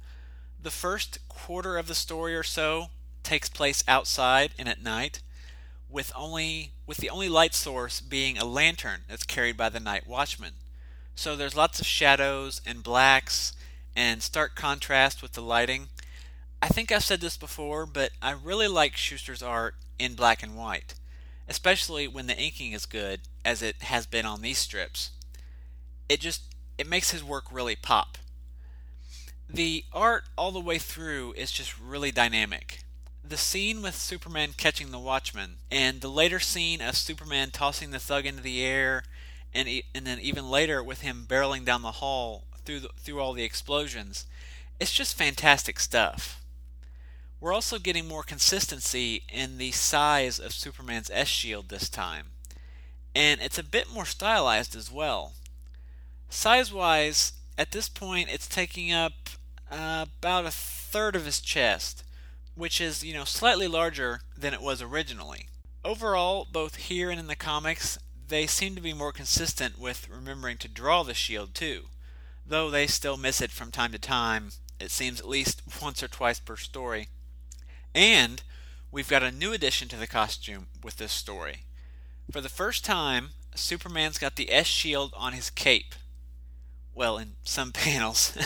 The 0.62 0.70
first 0.70 1.18
quarter 1.28 1.76
of 1.76 1.88
the 1.88 1.94
story 1.96 2.36
or 2.36 2.44
so 2.44 2.90
takes 3.24 3.48
place 3.48 3.82
outside 3.88 4.52
and 4.56 4.68
at 4.68 4.80
night, 4.80 5.22
with 5.88 6.12
only 6.14 6.70
with 6.86 6.98
the 6.98 7.10
only 7.10 7.28
light 7.28 7.52
source 7.52 8.00
being 8.00 8.38
a 8.38 8.44
lantern 8.44 9.00
that's 9.08 9.24
carried 9.24 9.56
by 9.56 9.68
the 9.70 9.80
night 9.80 10.06
watchman. 10.06 10.52
So 11.16 11.34
there's 11.34 11.56
lots 11.56 11.80
of 11.80 11.86
shadows 11.86 12.60
and 12.64 12.84
blacks 12.84 13.52
and 13.96 14.22
stark 14.22 14.54
contrast 14.54 15.20
with 15.20 15.32
the 15.32 15.42
lighting. 15.42 15.88
I 16.62 16.68
think 16.68 16.92
I've 16.92 17.02
said 17.02 17.20
this 17.20 17.36
before, 17.36 17.86
but 17.86 18.12
I 18.22 18.30
really 18.30 18.68
like 18.68 18.96
Shuster's 18.96 19.42
art 19.42 19.74
in 19.98 20.14
black 20.14 20.44
and 20.44 20.56
white, 20.56 20.94
especially 21.48 22.06
when 22.06 22.28
the 22.28 22.38
inking 22.38 22.70
is 22.70 22.86
good, 22.86 23.22
as 23.44 23.62
it 23.62 23.82
has 23.82 24.06
been 24.06 24.24
on 24.24 24.42
these 24.42 24.58
strips. 24.58 25.10
It 26.08 26.20
just 26.20 26.42
it 26.78 26.86
makes 26.86 27.10
his 27.10 27.24
work 27.24 27.44
really 27.50 27.76
pop. 27.76 28.18
The 29.48 29.84
art 29.92 30.24
all 30.36 30.50
the 30.50 30.60
way 30.60 30.78
through 30.78 31.34
is 31.36 31.52
just 31.52 31.78
really 31.78 32.10
dynamic 32.10 32.82
the 33.24 33.36
scene 33.36 33.82
with 33.82 33.94
Superman 33.94 34.52
catching 34.56 34.90
the 34.90 34.98
Watchman, 34.98 35.56
and 35.70 36.00
the 36.00 36.10
later 36.10 36.40
scene 36.40 36.80
of 36.82 36.96
Superman 36.96 37.50
tossing 37.50 37.90
the 37.90 37.98
thug 37.98 38.26
into 38.26 38.42
the 38.42 38.62
air, 38.62 39.04
and 39.54 39.68
and 39.94 40.06
then 40.06 40.18
even 40.20 40.50
later 40.50 40.82
with 40.82 41.00
him 41.00 41.24
barreling 41.28 41.64
down 41.64 41.82
the 41.82 41.92
hall 41.92 42.44
through 42.64 42.80
the, 42.80 42.90
through 42.98 43.20
all 43.20 43.32
the 43.32 43.44
explosions, 43.44 44.26
it's 44.80 44.92
just 44.92 45.16
fantastic 45.16 45.78
stuff. 45.78 46.44
We're 47.40 47.54
also 47.54 47.78
getting 47.78 48.06
more 48.06 48.22
consistency 48.22 49.22
in 49.32 49.58
the 49.58 49.72
size 49.72 50.38
of 50.38 50.52
Superman's 50.52 51.10
S 51.10 51.28
shield 51.28 51.68
this 51.68 51.88
time, 51.88 52.32
and 53.14 53.40
it's 53.40 53.58
a 53.58 53.64
bit 53.64 53.92
more 53.92 54.06
stylized 54.06 54.76
as 54.76 54.90
well. 54.90 55.32
Size 56.32 56.72
wise, 56.72 57.34
at 57.58 57.72
this 57.72 57.88
point, 57.88 58.28
it's 58.32 58.48
taking 58.48 58.90
up 58.90 59.12
uh, 59.70 60.06
about 60.18 60.46
a 60.46 60.50
third 60.50 61.14
of 61.14 61.26
his 61.26 61.40
chest 61.40 62.04
which 62.54 62.80
is, 62.80 63.04
you 63.04 63.14
know, 63.14 63.24
slightly 63.24 63.66
larger 63.66 64.20
than 64.36 64.52
it 64.52 64.62
was 64.62 64.82
originally. 64.82 65.48
Overall, 65.84 66.46
both 66.50 66.76
here 66.76 67.10
and 67.10 67.18
in 67.18 67.26
the 67.26 67.36
comics, 67.36 67.98
they 68.28 68.46
seem 68.46 68.74
to 68.74 68.80
be 68.80 68.92
more 68.92 69.12
consistent 69.12 69.78
with 69.78 70.08
remembering 70.08 70.58
to 70.58 70.68
draw 70.68 71.02
the 71.02 71.14
shield 71.14 71.54
too, 71.54 71.86
though 72.46 72.70
they 72.70 72.86
still 72.86 73.16
miss 73.16 73.40
it 73.40 73.50
from 73.50 73.70
time 73.70 73.92
to 73.92 73.98
time, 73.98 74.50
it 74.78 74.90
seems 74.90 75.20
at 75.20 75.28
least 75.28 75.62
once 75.80 76.02
or 76.02 76.08
twice 76.08 76.40
per 76.40 76.56
story. 76.56 77.08
And 77.94 78.42
we've 78.90 79.08
got 79.08 79.22
a 79.22 79.30
new 79.30 79.52
addition 79.52 79.88
to 79.88 79.96
the 79.96 80.06
costume 80.06 80.66
with 80.82 80.96
this 80.96 81.12
story. 81.12 81.64
For 82.30 82.40
the 82.40 82.48
first 82.48 82.84
time, 82.84 83.30
Superman's 83.54 84.18
got 84.18 84.36
the 84.36 84.52
S 84.52 84.66
shield 84.66 85.12
on 85.16 85.32
his 85.32 85.50
cape. 85.50 85.94
Well, 86.94 87.18
in 87.18 87.34
some 87.42 87.72
panels. 87.72 88.36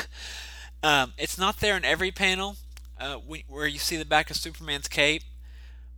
um, 0.82 1.12
it's 1.18 1.38
not 1.38 1.60
there 1.60 1.76
in 1.76 1.84
every 1.84 2.10
panel, 2.10 2.56
uh, 2.98 3.16
where 3.16 3.66
you 3.66 3.78
see 3.78 3.96
the 3.96 4.04
back 4.04 4.30
of 4.30 4.36
Superman's 4.36 4.88
cape, 4.88 5.22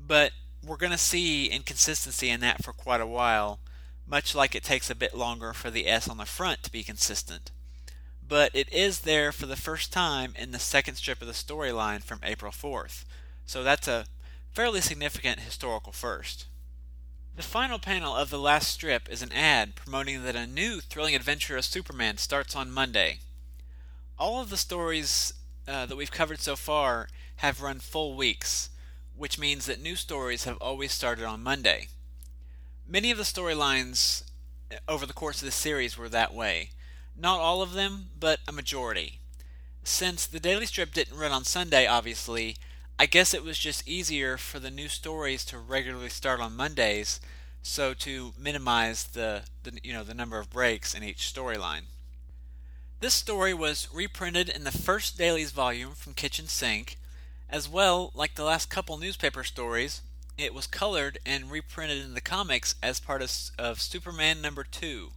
but 0.01 0.33
we're 0.65 0.77
going 0.77 0.93
to 0.93 0.99
see 0.99 1.47
inconsistency 1.47 2.29
in 2.31 2.41
that 2.41 2.65
for 2.65 2.73
quite 2.73 3.01
a 3.01 3.07
while, 3.07 3.61
much 4.07 4.35
like 4.35 4.55
it 4.55 4.65
takes 4.65 4.91
a 4.91 4.95
bit 4.95 5.15
longer 5.15 5.53
for 5.53 5.71
the 5.71 5.87
S 5.87 6.09
on 6.09 6.17
the 6.17 6.25
front 6.25 6.63
to 6.63 6.73
be 6.73 6.83
consistent. 6.83 7.51
But 8.27 8.51
it 8.55 8.73
is 8.73 9.01
there 9.01 9.33
for 9.33 9.47
the 9.47 9.57
first 9.57 9.93
time 9.93 10.35
in 10.37 10.51
the 10.51 10.59
second 10.59 10.97
strip 10.97 11.21
of 11.21 11.27
the 11.27 11.33
storyline 11.33 12.03
from 12.03 12.21
April 12.23 12.53
4th, 12.53 13.05
so 13.47 13.63
that's 13.63 13.89
a 13.89 14.07
fairly 14.53 14.81
significant 14.81 15.41
historical 15.41 15.93
first. 15.93 16.47
The 17.38 17.44
final 17.44 17.79
panel 17.79 18.16
of 18.16 18.31
the 18.31 18.38
last 18.40 18.68
strip 18.68 19.09
is 19.09 19.22
an 19.22 19.31
ad 19.31 19.77
promoting 19.77 20.24
that 20.24 20.35
a 20.35 20.44
new 20.44 20.81
thrilling 20.81 21.14
adventure 21.14 21.57
of 21.57 21.64
Superman 21.64 22.16
starts 22.16 22.57
on 22.57 22.68
Monday. 22.68 23.20
All 24.18 24.40
of 24.40 24.51
the 24.51 24.57
stories 24.57 25.35
uh, 25.68 25.87
that 25.87 25.94
we've 25.94 26.11
covered 26.11 26.40
so 26.40 26.57
far 26.57 27.07
have 27.37 27.62
run 27.62 27.79
full 27.79 28.16
weeks, 28.16 28.70
which 29.16 29.38
means 29.38 29.66
that 29.66 29.81
new 29.81 29.94
stories 29.94 30.42
have 30.46 30.57
always 30.57 30.90
started 30.90 31.24
on 31.27 31.40
Monday. 31.40 31.87
Many 32.85 33.12
of 33.12 33.18
the 33.18 33.22
storylines 33.22 34.24
uh, 34.72 34.79
over 34.88 35.07
the 35.07 35.12
course 35.12 35.40
of 35.40 35.46
the 35.46 35.53
series 35.53 35.96
were 35.96 36.09
that 36.09 36.35
way. 36.35 36.70
Not 37.16 37.38
all 37.38 37.62
of 37.62 37.72
them, 37.72 38.09
but 38.18 38.40
a 38.48 38.53
majority. 38.53 39.20
Since 39.85 40.27
the 40.27 40.40
daily 40.40 40.66
strip 40.66 40.92
didn't 40.92 41.16
run 41.16 41.31
on 41.31 41.44
Sunday, 41.44 41.87
obviously, 41.87 42.57
I 43.01 43.07
guess 43.07 43.33
it 43.33 43.45
was 43.45 43.57
just 43.57 43.87
easier 43.87 44.37
for 44.37 44.59
the 44.59 44.73
new 44.73 44.89
stories 44.89 45.45
to 45.47 45.59
regularly 45.59 46.09
start 46.09 46.41
on 46.41 46.57
Mondays, 46.57 47.21
so 47.63 47.95
to 47.95 48.33
minimize 48.37 49.05
the, 49.05 49.43
the 49.63 49.79
you 49.85 49.93
know 49.93 50.03
the 50.03 50.15
number 50.15 50.41
of 50.41 50.51
breaks 50.51 50.95
in 50.95 51.05
each 51.05 51.33
storyline. 51.33 51.83
This 52.99 53.15
story 53.15 53.55
was 53.55 53.89
reprinted 53.95 54.49
in 54.49 54.65
the 54.65 54.73
first 54.73 55.17
dailies 55.17 55.53
volume 55.53 55.93
from 55.93 56.15
Kitchen 56.15 56.49
Sink. 56.49 56.99
As 57.49 57.69
well, 57.69 58.11
like 58.15 58.35
the 58.35 58.43
last 58.43 58.69
couple 58.69 58.99
newspaper 58.99 59.45
stories, 59.45 60.03
it 60.37 60.53
was 60.53 60.67
colored 60.67 61.19
and 61.25 61.53
reprinted 61.53 62.05
in 62.05 62.15
the 62.15 62.21
comics 62.21 62.75
as 62.83 62.99
part 62.99 63.23
of, 63.23 63.31
of 63.57 63.81
Superman 63.81 64.43
number 64.43 64.65
2. 64.65 65.11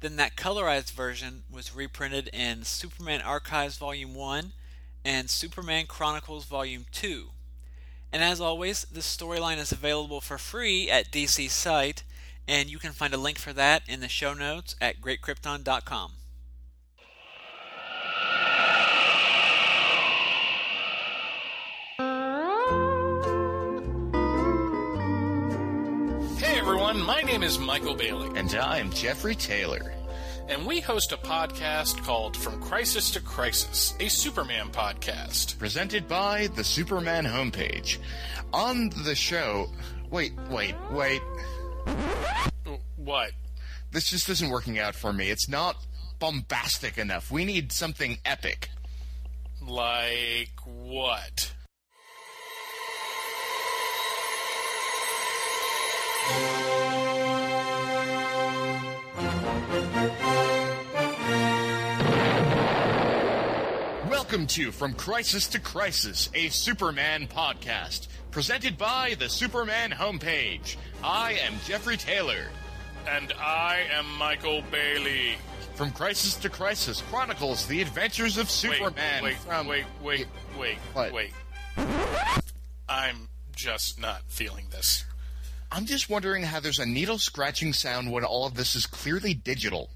Then 0.00 0.16
that 0.16 0.36
colorized 0.36 0.92
version 0.92 1.42
was 1.50 1.76
reprinted 1.76 2.30
in 2.32 2.64
Superman 2.64 3.20
Archives 3.20 3.76
Volume 3.76 4.14
1 4.14 4.54
and 5.04 5.28
Superman 5.28 5.86
Chronicles 5.86 6.44
Volume 6.44 6.86
2. 6.92 7.30
And 8.12 8.22
as 8.22 8.40
always, 8.40 8.84
this 8.84 9.16
storyline 9.16 9.58
is 9.58 9.72
available 9.72 10.20
for 10.20 10.38
free 10.38 10.88
at 10.88 11.10
DC's 11.10 11.52
site, 11.52 12.04
and 12.46 12.70
you 12.70 12.78
can 12.78 12.92
find 12.92 13.12
a 13.12 13.18
link 13.18 13.38
for 13.38 13.52
that 13.52 13.82
in 13.88 14.00
the 14.00 14.08
show 14.08 14.34
notes 14.34 14.76
at 14.80 15.00
greatkrypton.com. 15.00 16.12
Hey 26.38 26.58
everyone. 26.60 27.02
My 27.02 27.22
name 27.22 27.42
is 27.42 27.58
Michael 27.58 27.94
Bailey. 27.94 28.30
And 28.38 28.54
I'm 28.54 28.90
Jeffrey 28.92 29.34
Taylor. 29.34 29.92
And 30.48 30.66
we 30.66 30.80
host 30.80 31.12
a 31.12 31.16
podcast 31.16 32.02
called 32.04 32.36
From 32.36 32.60
Crisis 32.60 33.10
to 33.12 33.20
Crisis, 33.20 33.94
a 33.98 34.08
Superman 34.08 34.68
podcast. 34.70 35.58
Presented 35.58 36.06
by 36.06 36.48
the 36.48 36.64
Superman 36.64 37.24
homepage. 37.24 37.98
On 38.52 38.90
the 39.04 39.14
show, 39.14 39.70
Wait, 40.14 40.32
wait, 40.48 40.76
wait. 40.92 41.22
Uh, 41.88 42.76
what? 42.94 43.32
This 43.90 44.10
just 44.10 44.28
isn't 44.28 44.48
working 44.48 44.78
out 44.78 44.94
for 44.94 45.12
me. 45.12 45.28
It's 45.28 45.48
not 45.48 45.76
bombastic 46.20 46.98
enough. 46.98 47.32
We 47.32 47.44
need 47.44 47.72
something 47.72 48.18
epic. 48.24 48.68
Like 49.60 50.52
what? 50.64 51.52
Welcome 64.34 64.48
to 64.48 64.72
From 64.72 64.94
Crisis 64.94 65.46
to 65.46 65.60
Crisis, 65.60 66.28
a 66.34 66.48
Superman 66.48 67.28
podcast, 67.28 68.08
presented 68.32 68.76
by 68.76 69.14
the 69.16 69.28
Superman 69.28 69.92
homepage. 69.92 70.74
I 71.04 71.34
am 71.34 71.54
Jeffrey 71.64 71.96
Taylor. 71.96 72.48
And 73.06 73.32
I 73.38 73.86
am 73.92 74.06
Michael 74.18 74.64
Bailey. 74.72 75.36
From 75.76 75.92
Crisis 75.92 76.34
to 76.34 76.48
Crisis 76.48 77.00
chronicles 77.02 77.68
the 77.68 77.80
adventures 77.80 78.36
of 78.36 78.46
Wait, 78.46 78.50
Superman. 78.50 79.22
wait, 79.22 79.36
from... 79.36 79.68
wait, 79.68 79.84
wait, 80.02 80.26
wait, 80.58 80.78
What? 80.94 81.12
wait. 81.12 81.30
I'm 82.88 83.28
just 83.54 84.00
not 84.00 84.22
feeling 84.26 84.66
this. 84.72 85.04
I'm 85.70 85.86
just 85.86 86.10
wondering 86.10 86.42
how 86.42 86.58
there's 86.58 86.80
a 86.80 86.86
needle 86.86 87.18
scratching 87.18 87.72
sound 87.72 88.10
when 88.10 88.24
all 88.24 88.48
of 88.48 88.54
this 88.54 88.74
is 88.74 88.84
clearly 88.84 89.32
digital. 89.32 89.90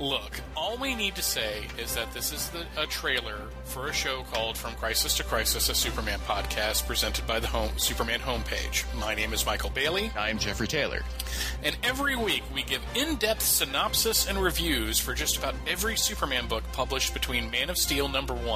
Look, 0.00 0.40
all 0.56 0.78
we 0.78 0.94
need 0.94 1.14
to 1.16 1.22
say 1.22 1.66
is 1.76 1.94
that 1.94 2.10
this 2.12 2.32
is 2.32 2.48
the, 2.48 2.64
a 2.80 2.86
trailer 2.86 3.36
for 3.64 3.88
a 3.88 3.92
show 3.92 4.22
called 4.32 4.56
From 4.56 4.72
Crisis 4.76 5.14
to 5.18 5.24
Crisis, 5.24 5.68
a 5.68 5.74
Superman 5.74 6.18
podcast 6.20 6.86
presented 6.86 7.26
by 7.26 7.38
the 7.38 7.46
home, 7.46 7.70
Superman 7.76 8.20
homepage. 8.20 8.86
My 8.98 9.14
name 9.14 9.34
is 9.34 9.44
Michael 9.44 9.68
Bailey, 9.68 10.10
I'm 10.16 10.38
Jeffrey 10.38 10.66
Taylor. 10.66 11.02
and 11.62 11.76
every 11.84 12.16
week 12.16 12.42
we 12.54 12.62
give 12.62 12.80
in 12.94 13.16
depth 13.16 13.42
synopsis 13.42 14.26
and 14.26 14.38
reviews 14.42 14.98
for 14.98 15.12
just 15.12 15.36
about 15.36 15.54
every 15.68 15.96
Superman 15.96 16.48
book 16.48 16.64
published 16.72 17.12
between 17.12 17.50
Man 17.50 17.68
of 17.68 17.76
Steel 17.76 18.08
number 18.08 18.32
1 18.32 18.46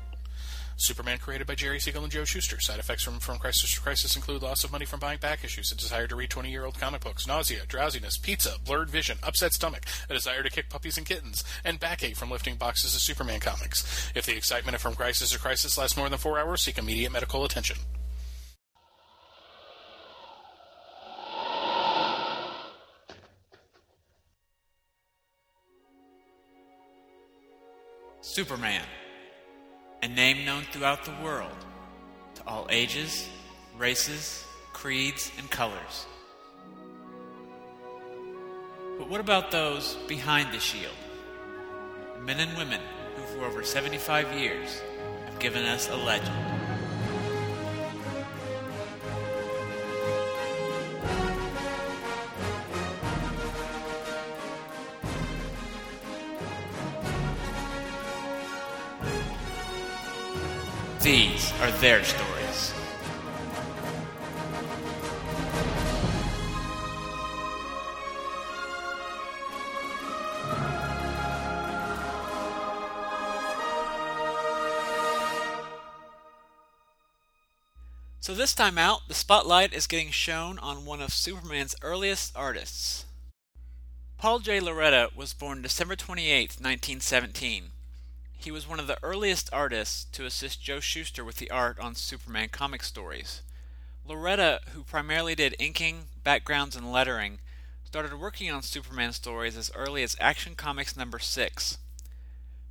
Superman 0.76 1.18
created 1.18 1.46
by 1.46 1.54
Jerry 1.54 1.78
Siegel 1.78 2.02
and 2.02 2.12
Joe 2.12 2.24
Shuster. 2.24 2.60
Side 2.60 2.78
effects 2.78 3.02
from, 3.02 3.20
from 3.20 3.38
Crisis 3.38 3.74
to 3.74 3.80
Crisis 3.80 4.16
include 4.16 4.42
loss 4.42 4.64
of 4.64 4.72
money 4.72 4.84
from 4.84 5.00
buying 5.00 5.18
back 5.18 5.44
issues, 5.44 5.70
a 5.72 5.76
desire 5.76 6.06
to 6.06 6.16
read 6.16 6.30
20 6.30 6.50
year 6.50 6.64
old 6.64 6.78
comic 6.78 7.02
books, 7.02 7.26
nausea, 7.26 7.64
drowsiness, 7.66 8.18
pizza, 8.18 8.56
blurred 8.64 8.90
vision, 8.90 9.18
upset 9.22 9.52
stomach, 9.52 9.84
a 10.10 10.14
desire 10.14 10.42
to 10.42 10.50
kick 10.50 10.68
puppies 10.68 10.98
and 10.98 11.06
kittens, 11.06 11.44
and 11.64 11.80
backache 11.80 12.16
from 12.16 12.30
lifting 12.30 12.56
boxes 12.56 12.94
of 12.94 13.00
Superman 13.00 13.40
comics. 13.40 14.10
If 14.14 14.26
the 14.26 14.36
excitement 14.36 14.74
of 14.74 14.82
From 14.82 14.94
Crisis 14.94 15.30
to 15.30 15.38
Crisis 15.38 15.78
lasts 15.78 15.96
more 15.96 16.08
than 16.08 16.18
four 16.18 16.38
hours, 16.38 16.62
seek 16.62 16.78
immediate 16.78 17.12
medical 17.12 17.44
attention. 17.44 17.76
Superman, 28.20 28.82
a 30.04 30.08
name 30.08 30.44
known 30.44 30.62
throughout 30.64 31.02
the 31.06 31.14
world 31.24 31.56
to 32.34 32.42
all 32.46 32.66
ages, 32.68 33.26
races, 33.78 34.44
creeds, 34.74 35.32
and 35.38 35.50
colors. 35.50 36.04
But 38.98 39.08
what 39.08 39.20
about 39.20 39.50
those 39.50 39.96
behind 40.06 40.52
the 40.52 40.60
shield? 40.60 40.92
Men 42.20 42.38
and 42.38 42.54
women 42.58 42.82
who, 43.16 43.22
for 43.34 43.46
over 43.46 43.64
75 43.64 44.30
years, 44.38 44.82
have 45.24 45.38
given 45.38 45.64
us 45.64 45.88
a 45.88 45.96
legend. 45.96 46.63
Are 61.64 61.70
their 61.70 62.04
stories. 62.04 62.74
So 78.20 78.34
this 78.34 78.54
time 78.54 78.76
out, 78.76 79.08
the 79.08 79.14
spotlight 79.14 79.72
is 79.72 79.86
getting 79.86 80.10
shown 80.10 80.58
on 80.58 80.84
one 80.84 81.00
of 81.00 81.14
Superman's 81.14 81.74
earliest 81.80 82.36
artists. 82.36 83.06
Paul 84.18 84.40
J. 84.40 84.60
Lauretta 84.60 85.16
was 85.16 85.32
born 85.32 85.62
December 85.62 85.96
28, 85.96 86.58
1917. 86.60 87.70
He 88.44 88.50
was 88.50 88.68
one 88.68 88.78
of 88.78 88.86
the 88.86 89.02
earliest 89.02 89.48
artists 89.54 90.04
to 90.12 90.26
assist 90.26 90.60
Joe 90.62 90.78
Shuster 90.78 91.24
with 91.24 91.36
the 91.36 91.50
art 91.50 91.78
on 91.78 91.94
Superman 91.94 92.50
comic 92.50 92.82
stories. 92.82 93.40
Lauretta, 94.06 94.58
who 94.74 94.82
primarily 94.84 95.34
did 95.34 95.56
inking, 95.58 96.08
backgrounds, 96.22 96.76
and 96.76 96.92
lettering, 96.92 97.38
started 97.84 98.20
working 98.20 98.50
on 98.50 98.60
Superman 98.60 99.14
stories 99.14 99.56
as 99.56 99.70
early 99.74 100.02
as 100.02 100.14
Action 100.20 100.56
Comics 100.56 100.94
number 100.94 101.18
6. 101.18 101.78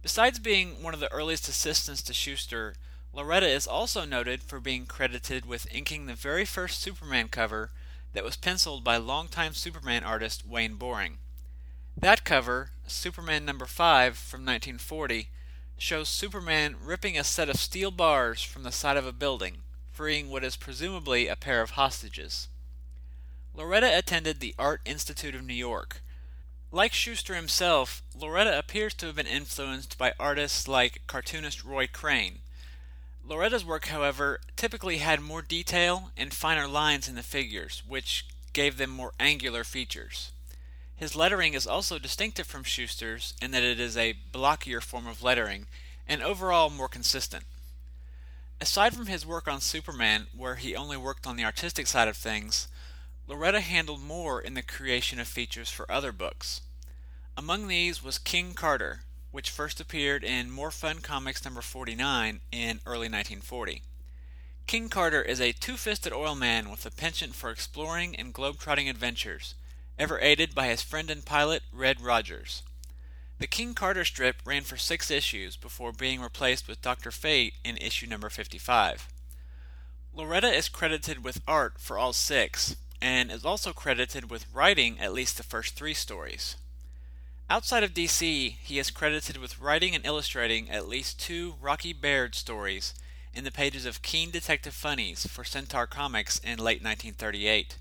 Besides 0.04 0.38
being 0.38 0.84
one 0.84 0.94
of 0.94 1.00
the 1.00 1.12
earliest 1.12 1.50
assistants 1.50 2.04
to 2.04 2.14
Shuster, 2.14 2.76
Lauretta 3.12 3.50
is 3.50 3.66
also 3.66 4.06
noted 4.06 4.44
for 4.44 4.60
being 4.60 4.86
credited 4.86 5.44
with 5.44 5.66
inking 5.74 6.06
the 6.06 6.14
very 6.14 6.46
first 6.46 6.82
Superman 6.82 7.30
cover 7.30 7.72
that 8.14 8.24
was 8.24 8.36
penciled 8.36 8.84
by 8.84 8.98
longtime 8.98 9.56
Superman 9.56 10.04
artist 10.04 10.46
Wayne 10.46 10.76
Boring. 10.76 11.18
That 11.98 12.24
cover, 12.24 12.70
Superman 12.86 13.44
number 13.44 13.66
5 13.66 14.16
from 14.16 14.42
1940, 14.42 15.30
shows 15.84 16.08
Superman 16.08 16.78
ripping 16.82 17.18
a 17.18 17.26
set 17.26 17.50
of 17.50 17.58
steel 17.58 17.92
bars 17.92 18.42
from 18.42 18.64
the 18.64 18.72
side 18.72 18.96
of 18.96 19.06
a 19.06 19.12
building, 19.12 19.58
freeing 19.92 20.30
what 20.30 20.42
is 20.42 20.56
presumably 20.56 21.28
a 21.28 21.36
pair 21.36 21.62
of 21.62 21.72
hostages. 21.72 22.48
Lauretta 23.54 23.98
attended 23.98 24.40
the 24.40 24.56
Art 24.58 24.80
Institute 24.86 25.36
of 25.36 25.44
New 25.44 25.54
York. 25.54 26.02
Like 26.72 26.94
Shuster 26.94 27.36
himself, 27.36 28.02
Lauretta 28.18 28.58
appears 28.58 28.94
to 28.94 29.08
have 29.08 29.18
been 29.18 29.28
influenced 29.28 29.98
by 29.98 30.14
artists 30.18 30.70
like 30.70 31.02
cartoonist 31.06 31.66
Roy 31.66 31.88
Crane. 31.92 32.40
Lauretta's 33.28 33.66
work, 33.66 33.88
however, 33.88 34.40
typically 34.56 35.00
had 35.00 35.20
more 35.20 35.42
detail 35.42 36.12
and 36.16 36.34
finer 36.34 36.66
lines 36.66 37.10
in 37.10 37.16
the 37.16 37.24
figures, 37.24 37.84
which 37.86 38.26
gave 38.54 38.78
them 38.78 38.90
more 38.90 39.12
angular 39.20 39.66
features. 39.66 40.32
His 40.96 41.16
lettering 41.16 41.54
is 41.54 41.68
also 41.68 42.00
distinctive 42.00 42.48
from 42.48 42.64
Shuster's 42.64 43.34
in 43.42 43.52
that 43.52 43.64
it 43.64 43.80
is 43.80 43.98
a 43.98 44.16
blockier 44.32 44.82
form 44.82 45.08
of 45.08 45.24
lettering 45.24 45.68
and 46.08 46.22
overall 46.22 46.70
more 46.70 46.88
consistent. 46.88 47.46
Aside 48.62 48.94
from 48.94 49.08
his 49.08 49.26
work 49.26 49.48
on 49.48 49.60
Superman, 49.60 50.28
where 50.36 50.56
he 50.56 50.76
only 50.76 50.96
worked 50.96 51.28
on 51.28 51.36
the 51.36 51.44
artistic 51.44 51.88
side 51.88 52.08
of 52.08 52.16
things, 52.16 52.68
Lauretta 53.28 53.62
handled 53.62 54.02
more 54.02 54.40
in 54.42 54.54
the 54.54 54.62
creation 54.62 55.20
of 55.20 55.28
features 55.28 55.70
for 55.70 55.92
other 55.92 56.12
books. 56.12 56.62
Among 57.36 57.68
these 57.68 58.04
was 58.04 58.18
King 58.18 58.54
Carter, 58.54 59.02
which 59.32 59.50
first 59.50 59.80
appeared 59.80 60.24
in 60.24 60.52
More 60.52 60.72
Fun 60.72 61.00
Comics 61.00 61.44
number 61.44 61.62
49 61.62 62.42
in 62.52 62.80
early 62.86 63.10
1940. 63.10 63.82
King 64.68 64.90
Carter 64.90 65.22
is 65.22 65.42
a 65.42 65.52
two 65.52 65.76
fisted 65.76 66.14
oil 66.14 66.36
man 66.36 66.70
with 66.70 66.86
a 66.86 66.92
penchant 66.92 67.34
for 67.34 67.50
exploring 67.50 68.16
and 68.16 68.34
globe-trotting 68.34 68.88
adventures, 68.88 69.56
ever 69.98 70.20
aided 70.20 70.56
by 70.56 70.68
his 70.68 70.82
friend 70.82 71.10
and 71.10 71.26
pilot, 71.26 71.64
Red 71.72 72.02
Rogers. 72.02 72.64
The 73.40 73.48
King 73.48 73.74
Carter 73.74 74.06
strip 74.06 74.38
ran 74.46 74.64
for 74.64 74.78
six 74.78 75.12
issues 75.12 75.58
before 75.58 75.92
being 75.92 76.22
replaced 76.22 76.68
with 76.68 76.82
Dr. 76.82 77.12
Fate 77.12 77.56
in 77.64 77.78
issue 77.78 78.08
number 78.08 78.30
55. 78.30 79.08
Lauretta 80.16 80.54
is 80.54 80.70
credited 80.70 81.24
with 81.24 81.42
art 81.48 81.80
for 81.80 81.98
all 81.98 82.14
six, 82.14 82.76
and 83.02 83.32
is 83.32 83.44
also 83.44 83.74
credited 83.74 84.30
with 84.30 84.46
writing 84.54 85.00
at 85.00 85.14
least 85.14 85.38
the 85.38 85.44
first 85.44 85.76
three 85.76 85.94
stories. 85.94 86.56
Outside 87.50 87.84
of 87.84 87.94
DC, 87.94 88.56
he 88.62 88.80
is 88.80 88.92
credited 88.92 89.38
with 89.38 89.60
writing 89.60 89.94
and 89.94 90.06
illustrating 90.06 90.70
at 90.70 90.88
least 90.88 91.20
two 91.20 91.56
Rocky 91.62 91.92
Baird 91.92 92.36
stories 92.36 92.94
in 93.34 93.44
the 93.44 93.52
pages 93.52 93.86
of 93.86 94.02
Keen 94.02 94.32
Detective 94.32 94.74
Funnies 94.74 95.28
for 95.28 95.44
Centaur 95.44 95.86
Comics 95.86 96.40
in 96.40 96.58
late 96.60 96.82
1938. 96.82 97.78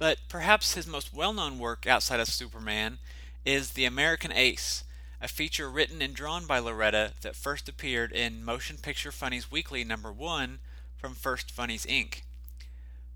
But 0.00 0.16
perhaps 0.30 0.72
his 0.72 0.86
most 0.86 1.12
well 1.12 1.34
known 1.34 1.58
work 1.58 1.86
outside 1.86 2.20
of 2.20 2.28
Superman 2.28 3.00
is 3.44 3.72
The 3.72 3.84
American 3.84 4.32
Ace, 4.32 4.82
a 5.20 5.28
feature 5.28 5.70
written 5.70 6.00
and 6.00 6.14
drawn 6.14 6.46
by 6.46 6.58
Lauretta 6.58 7.12
that 7.20 7.36
first 7.36 7.68
appeared 7.68 8.10
in 8.10 8.42
Motion 8.42 8.78
Picture 8.78 9.12
Funnies 9.12 9.50
Weekly 9.50 9.84
number 9.84 10.10
1 10.10 10.60
from 10.96 11.14
First 11.14 11.50
Funnies 11.50 11.84
Inc. 11.84 12.22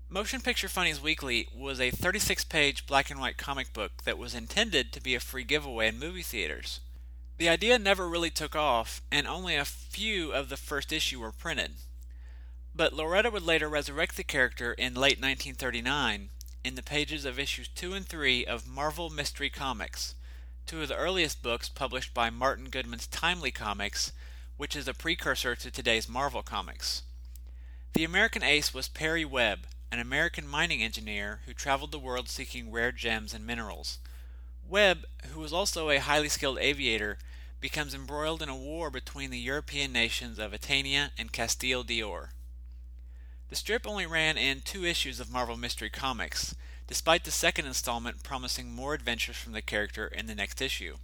Motion 0.09 0.41
Picture 0.41 0.67
Funnies 0.67 1.01
Weekly 1.01 1.47
was 1.57 1.81
a 1.81 1.89
36 1.89 2.43
page 2.43 2.85
black 2.85 3.09
and 3.09 3.19
white 3.19 3.37
comic 3.37 3.73
book 3.73 4.03
that 4.03 4.19
was 4.19 4.35
intended 4.35 4.93
to 4.93 5.01
be 5.01 5.15
a 5.15 5.19
free 5.19 5.43
giveaway 5.43 5.87
in 5.87 5.97
movie 5.97 6.21
theaters. 6.21 6.81
The 7.39 7.49
idea 7.49 7.79
never 7.79 8.07
really 8.07 8.29
took 8.29 8.55
off, 8.55 9.01
and 9.11 9.25
only 9.25 9.55
a 9.55 9.65
few 9.65 10.31
of 10.31 10.49
the 10.49 10.55
first 10.55 10.93
issue 10.93 11.19
were 11.19 11.31
printed. 11.31 11.77
But 12.75 12.93
Lauretta 12.93 13.31
would 13.31 13.41
later 13.41 13.67
resurrect 13.67 14.17
the 14.17 14.23
character 14.23 14.73
in 14.73 14.93
late 14.93 15.19
1939 15.19 16.29
in 16.65 16.73
the 16.73 16.81
pages 16.81 17.25
of 17.25 17.37
issues 17.37 17.67
2 17.67 17.93
and 17.93 18.07
3 18.07 18.43
of 18.43 18.67
Marvel 18.67 19.11
Mystery 19.11 19.51
Comics, 19.51 20.15
two 20.65 20.81
of 20.81 20.87
the 20.87 20.95
earliest 20.95 21.43
books 21.43 21.69
published 21.69 22.11
by 22.11 22.31
Martin 22.31 22.69
Goodman's 22.71 23.05
Timely 23.05 23.51
Comics, 23.51 24.11
which 24.57 24.75
is 24.75 24.87
a 24.87 24.93
precursor 24.95 25.55
to 25.55 25.69
today's 25.69 26.09
Marvel 26.09 26.41
Comics. 26.41 27.03
The 27.93 28.03
American 28.03 28.41
ace 28.41 28.73
was 28.73 28.87
Perry 28.87 29.23
Webb, 29.23 29.67
an 29.91 29.99
American 29.99 30.47
mining 30.47 30.81
engineer 30.81 31.41
who 31.45 31.53
traveled 31.53 31.91
the 31.91 31.99
world 31.99 32.29
seeking 32.29 32.71
rare 32.71 32.91
gems 32.91 33.35
and 33.35 33.45
minerals. 33.45 33.99
Webb, 34.67 35.05
who 35.27 35.41
was 35.41 35.53
also 35.53 35.91
a 35.91 35.99
highly 35.99 36.29
skilled 36.29 36.57
aviator, 36.57 37.19
becomes 37.61 37.93
embroiled 37.93 38.41
in 38.41 38.49
a 38.49 38.55
war 38.55 38.89
between 38.89 39.29
the 39.29 39.37
European 39.37 39.93
nations 39.93 40.39
of 40.39 40.51
Etania 40.51 41.11
and 41.15 41.31
Castile 41.31 41.83
d'Or. 41.83 42.31
The 43.49 43.55
strip 43.55 43.85
only 43.85 44.07
ran 44.07 44.37
in 44.37 44.61
two 44.61 44.85
issues 44.85 45.19
of 45.19 45.31
Marvel 45.31 45.55
Mystery 45.55 45.91
Comics, 45.91 46.55
despite 46.87 47.23
the 47.23 47.31
second 47.31 47.67
installment 47.67 48.23
promising 48.23 48.73
more 48.73 48.95
adventures 48.95 49.37
from 49.37 49.53
the 49.53 49.61
character 49.61 50.07
in 50.07 50.25
the 50.25 50.33
next 50.33 50.61
issue. 50.61 50.95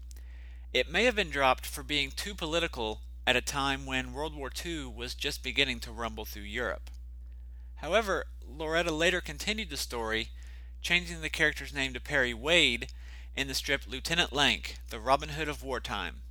It 0.73 0.89
may 0.89 1.04
have 1.04 1.15
been 1.15 1.30
dropped 1.30 1.67
for 1.67 1.84
being 1.84 2.10
too 2.10 2.34
political 2.34 3.01
at 3.27 3.36
a 3.36 3.41
time 3.41 3.86
when 3.86 4.13
World 4.13 4.36
War 4.36 4.49
II 4.65 4.88
was 4.88 5.13
just 5.13 5.43
beginning 5.43 5.80
to 5.82 5.91
rumble 5.91 6.25
through 6.25 6.43
Europe. 6.43 6.89
However, 7.75 8.25
Lauretta 8.49 8.91
later 8.91 9.21
continued 9.21 9.69
the 9.69 9.77
story, 9.77 10.30
changing 10.82 11.21
the 11.21 11.30
character's 11.30 11.73
name 11.73 11.93
to 11.93 11.99
Perry 11.99 12.34
Wade 12.34 12.88
in 13.36 13.47
the 13.47 13.54
strip 13.54 13.84
Lieutenant 13.88 14.34
Lank, 14.34 14.80
The 14.89 14.99
Robin 14.99 15.30
Hood 15.30 15.47
of 15.47 15.63
Wartime. 15.63 16.21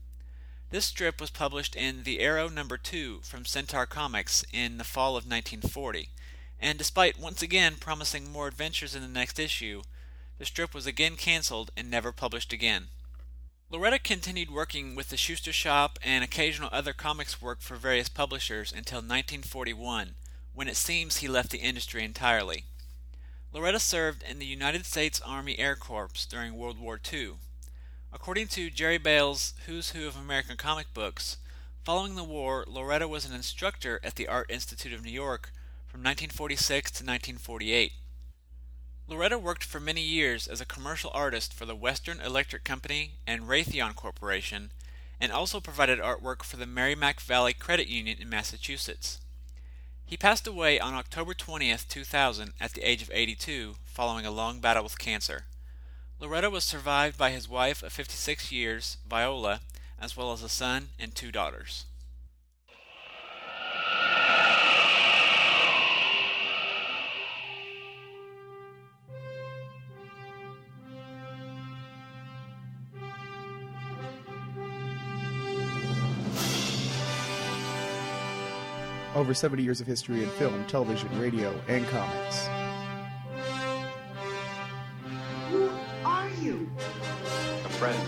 This 0.70 0.86
strip 0.86 1.20
was 1.20 1.30
published 1.30 1.74
in 1.74 2.04
The 2.04 2.20
Arrow 2.20 2.48
number 2.48 2.76
2 2.76 3.22
from 3.24 3.44
Centaur 3.44 3.86
Comics 3.86 4.44
in 4.52 4.78
the 4.78 4.84
fall 4.84 5.16
of 5.16 5.26
1940, 5.26 6.10
and 6.60 6.78
despite 6.78 7.18
once 7.18 7.42
again 7.42 7.74
promising 7.80 8.30
more 8.30 8.46
adventures 8.46 8.94
in 8.94 9.02
the 9.02 9.08
next 9.08 9.40
issue, 9.40 9.82
the 10.38 10.46
strip 10.46 10.72
was 10.72 10.86
again 10.86 11.16
canceled 11.16 11.72
and 11.76 11.90
never 11.90 12.12
published 12.12 12.52
again. 12.52 12.86
Lauretta 13.68 14.00
continued 14.00 14.48
working 14.48 14.94
with 14.94 15.08
the 15.08 15.16
Shuster 15.16 15.52
Shop 15.52 15.98
and 16.04 16.22
occasional 16.22 16.70
other 16.70 16.92
comics 16.92 17.42
work 17.42 17.60
for 17.60 17.74
various 17.74 18.08
publishers 18.08 18.70
until 18.70 18.98
1941, 18.98 20.14
when 20.54 20.68
it 20.68 20.76
seems 20.76 21.16
he 21.16 21.26
left 21.26 21.50
the 21.50 21.58
industry 21.58 22.04
entirely. 22.04 22.62
Lauretta 23.52 23.80
served 23.80 24.22
in 24.22 24.38
the 24.38 24.46
United 24.46 24.86
States 24.86 25.20
Army 25.20 25.58
Air 25.58 25.74
Corps 25.74 26.28
during 26.30 26.54
World 26.54 26.78
War 26.78 27.00
II. 27.12 27.38
According 28.12 28.48
to 28.48 28.70
Jerry 28.70 28.98
Bails' 28.98 29.54
Who's 29.66 29.90
Who 29.90 30.08
of 30.08 30.16
American 30.16 30.56
Comic 30.56 30.92
Books, 30.92 31.36
following 31.84 32.16
the 32.16 32.24
war, 32.24 32.64
Lauretta 32.66 33.08
was 33.08 33.24
an 33.24 33.32
instructor 33.32 34.00
at 34.02 34.16
the 34.16 34.26
Art 34.26 34.50
Institute 34.50 34.92
of 34.92 35.04
New 35.04 35.12
York 35.12 35.52
from 35.86 36.00
1946 36.00 36.90
to 36.90 37.04
1948. 37.04 37.92
Lauretta 39.08 39.40
worked 39.40 39.62
for 39.62 39.78
many 39.78 40.02
years 40.02 40.48
as 40.48 40.60
a 40.60 40.66
commercial 40.66 41.12
artist 41.14 41.54
for 41.54 41.66
the 41.66 41.76
Western 41.76 42.20
Electric 42.20 42.64
Company 42.64 43.12
and 43.28 43.44
Raytheon 43.44 43.94
Corporation, 43.94 44.72
and 45.20 45.30
also 45.30 45.60
provided 45.60 46.00
artwork 46.00 46.42
for 46.42 46.56
the 46.56 46.66
Merrimack 46.66 47.20
Valley 47.20 47.52
Credit 47.52 47.86
Union 47.86 48.18
in 48.20 48.28
Massachusetts. 48.28 49.20
He 50.04 50.16
passed 50.16 50.48
away 50.48 50.80
on 50.80 50.94
October 50.94 51.32
20, 51.32 51.72
2000, 51.88 52.54
at 52.60 52.72
the 52.72 52.82
age 52.82 53.02
of 53.02 53.10
82, 53.14 53.76
following 53.84 54.26
a 54.26 54.32
long 54.32 54.58
battle 54.58 54.82
with 54.82 54.98
cancer. 54.98 55.44
Lauretta 56.20 56.50
was 56.50 56.64
survived 56.64 57.16
by 57.16 57.30
his 57.30 57.48
wife 57.48 57.82
of 57.82 57.92
56 57.92 58.52
years, 58.52 58.98
Viola, 59.08 59.60
as 59.98 60.16
well 60.16 60.32
as 60.32 60.42
a 60.42 60.50
son 60.50 60.88
and 60.98 61.14
two 61.14 61.32
daughters. 61.32 61.86
over 79.20 79.34
70 79.34 79.62
years 79.62 79.80
of 79.80 79.86
history 79.86 80.22
in 80.22 80.30
film, 80.30 80.64
television, 80.66 81.08
radio, 81.20 81.54
and 81.68 81.86
comics. 81.88 82.48
You? 86.40 86.70
A 87.64 87.68
friend. 87.68 88.00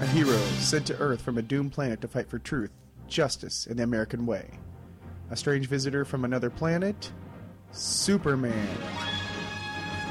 A 0.00 0.06
hero 0.06 0.36
sent 0.58 0.86
to 0.86 0.98
Earth 0.98 1.20
from 1.20 1.38
a 1.38 1.42
doomed 1.42 1.72
planet 1.72 2.00
to 2.00 2.08
fight 2.08 2.28
for 2.28 2.38
truth, 2.38 2.70
justice, 3.06 3.66
and 3.66 3.78
the 3.78 3.82
American 3.82 4.26
way. 4.26 4.50
A 5.30 5.36
strange 5.36 5.66
visitor 5.66 6.04
from 6.04 6.24
another 6.24 6.50
planet? 6.50 7.12
Superman. 7.72 8.68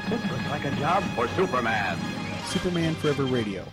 This 0.08 0.22
looks 0.30 0.48
like 0.48 0.64
a 0.64 0.70
job 0.76 1.02
for 1.14 1.26
Superman. 1.28 1.98
Superman 2.46 2.94
Forever 2.94 3.24
Radio. 3.24 3.64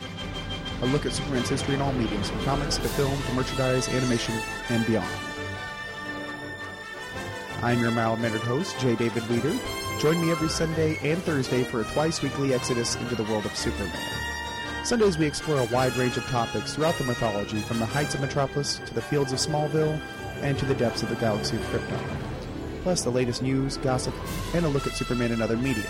A 0.82 0.86
look 0.88 1.06
at 1.06 1.14
Superman's 1.14 1.50
history 1.50 1.76
in 1.76 1.82
all 1.82 1.94
mediums, 1.94 2.30
from 2.30 2.44
comics 2.44 2.78
to 2.78 2.90
film 2.90 3.22
to 3.22 3.34
merchandise, 3.34 3.88
animation, 3.90 4.36
and 4.70 4.86
beyond. 4.86 5.08
I'm 7.62 7.80
your 7.80 7.92
mild-mannered 7.92 8.42
host, 8.42 8.78
J. 8.80 8.96
David 8.96 9.28
Weeder. 9.30 9.58
Join 10.00 10.20
me 10.20 10.30
every 10.30 10.50
Sunday 10.50 10.98
and 11.04 11.24
Thursday 11.24 11.64
for 11.64 11.80
a 11.80 11.86
twice-weekly 11.86 12.54
exodus 12.54 12.96
into 12.96 13.16
the 13.16 13.24
world 13.24 13.46
of 13.46 13.56
Superman. 13.56 13.98
Sundays 14.84 15.18
we 15.18 15.26
explore 15.26 15.58
a 15.58 15.66
wide 15.74 15.96
range 15.96 16.18
of 16.18 16.26
topics 16.26 16.76
throughout 16.76 16.96
the 16.96 17.06
mythology, 17.06 17.62
from 17.62 17.80
the 17.80 17.86
heights 17.86 18.14
of 18.14 18.20
Metropolis 18.20 18.80
to 18.86 18.94
the 18.94 19.02
fields 19.02 19.32
of 19.32 19.40
Smallville 19.40 20.00
and 20.42 20.60
to 20.60 20.66
the 20.66 20.76
depths 20.76 21.02
of 21.02 21.10
the 21.10 21.16
galaxy 21.16 21.56
of 21.56 21.64
Krypton. 21.64 22.00
Plus 22.84 23.04
the 23.04 23.10
latest 23.10 23.42
news, 23.42 23.78
gossip, 23.78 24.14
and 24.54 24.66
a 24.66 24.70
look 24.70 24.86
at 24.86 24.94
Superman 24.94 25.32
and 25.32 25.42
other 25.42 25.58
media. 25.58 25.90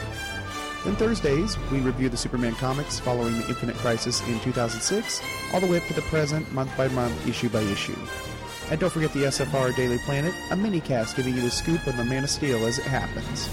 Then 0.86 0.95
Thursdays, 0.95 1.58
we 1.72 1.80
review 1.80 2.08
the 2.08 2.16
Superman 2.16 2.53
comics 2.53 2.99
following 2.99 3.34
the 3.39 3.47
Infinite 3.49 3.76
Crisis 3.78 4.22
in 4.28 4.39
2006, 4.41 5.22
all 5.51 5.60
the 5.60 5.68
way 5.68 5.78
up 5.78 5.88
to 5.88 5.93
the 5.93 6.01
present, 6.03 6.49
month 6.53 6.72
by 6.78 6.88
month, 6.89 7.28
issue 7.28 7.49
by 7.49 7.62
issue. 7.62 7.97
And 8.70 8.80
don't 8.80 8.93
forget 8.93 9.12
the 9.14 9.24
SFR 9.24 9.76
Daily 9.76 9.97
Planet, 9.97 10.34
a 10.51 10.56
mini 10.56 10.80
cast 10.80 11.16
giving 11.16 11.36
you 11.36 11.41
the 11.41 11.51
scoop 11.51 11.88
on 11.88 11.97
the 11.97 12.06
Man 12.06 12.24
of 12.24 12.30
Steel 12.30 12.66
as 12.66 12.78
it 12.78 12.86
happens. 12.86 13.49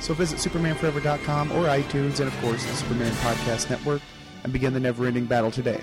So 0.00 0.14
visit 0.14 0.38
SupermanForever.com 0.38 1.52
or 1.52 1.66
iTunes 1.66 2.20
and, 2.20 2.28
of 2.28 2.40
course, 2.40 2.64
the 2.64 2.74
Superman 2.74 3.12
Podcast 3.16 3.70
Network 3.70 4.02
and 4.42 4.52
begin 4.52 4.72
the 4.72 4.80
never 4.80 5.06
ending 5.06 5.26
battle 5.26 5.50
today. 5.50 5.82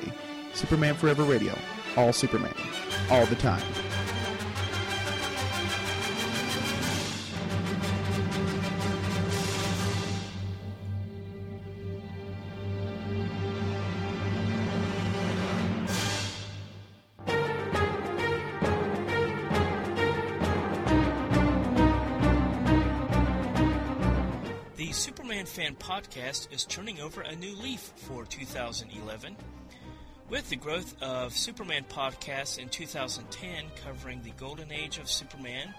Superman 0.54 0.96
Forever 0.96 1.24
Radio. 1.24 1.58
All 1.96 2.14
Superman. 2.14 2.54
All 3.10 3.26
the 3.28 3.36
time. 3.36 3.62
Superman 25.28 25.46
Fan 25.46 25.76
Podcast 25.76 26.54
is 26.54 26.64
turning 26.64 27.02
over 27.02 27.20
a 27.20 27.36
new 27.36 27.54
leaf 27.58 27.92
for 27.98 28.24
2011. 28.24 29.36
With 30.30 30.50
the 30.50 30.56
growth 30.56 30.96
of 31.02 31.34
Superman 31.34 31.84
podcasts 31.90 32.58
in 32.58 32.70
2010 32.70 33.66
covering 33.84 34.22
the 34.22 34.32
Golden 34.38 34.72
Age 34.72 35.00
of 35.00 35.12
Superman, 35.12 35.74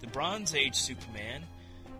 the 0.00 0.06
Bronze 0.06 0.54
Age 0.54 0.76
Superman, 0.76 1.42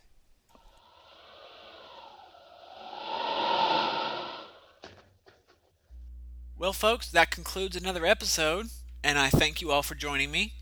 Well, 6.61 6.75
folks, 6.75 7.09
that 7.09 7.31
concludes 7.31 7.75
another 7.75 8.05
episode, 8.05 8.67
and 9.03 9.19
I 9.19 9.31
thank 9.31 9.63
you 9.63 9.71
all 9.71 9.83
for 9.83 9.95
joining 9.95 10.31
me. 10.31 10.53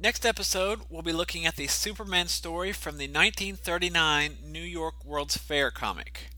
Next 0.00 0.24
episode, 0.24 0.80
we'll 0.88 1.02
be 1.02 1.12
looking 1.12 1.44
at 1.44 1.56
the 1.56 1.66
Superman 1.66 2.28
story 2.28 2.72
from 2.72 2.96
the 2.96 3.04
1939 3.04 4.38
New 4.42 4.62
York 4.62 5.04
World's 5.04 5.36
Fair 5.36 5.70
comic. 5.70 6.30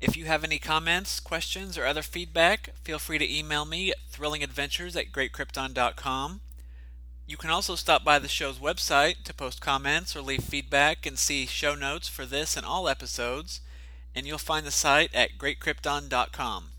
If 0.00 0.16
you 0.16 0.24
have 0.24 0.44
any 0.44 0.58
comments, 0.58 1.20
questions, 1.20 1.76
or 1.76 1.84
other 1.84 2.00
feedback, 2.00 2.70
feel 2.82 2.98
free 2.98 3.18
to 3.18 3.38
email 3.38 3.66
me 3.66 3.90
at 3.90 3.98
thrillingadventures 4.10 4.96
at 4.96 5.12
greatkrypton.com. 5.12 6.40
You 7.26 7.36
can 7.36 7.50
also 7.50 7.74
stop 7.74 8.02
by 8.02 8.18
the 8.18 8.28
show's 8.28 8.58
website 8.58 9.24
to 9.24 9.34
post 9.34 9.60
comments 9.60 10.16
or 10.16 10.22
leave 10.22 10.44
feedback 10.44 11.04
and 11.04 11.18
see 11.18 11.44
show 11.44 11.74
notes 11.74 12.08
for 12.08 12.24
this 12.24 12.56
and 12.56 12.64
all 12.64 12.88
episodes, 12.88 13.60
and 14.14 14.26
you'll 14.26 14.38
find 14.38 14.64
the 14.64 14.70
site 14.70 15.14
at 15.14 15.36
greatkrypton.com. 15.36 16.71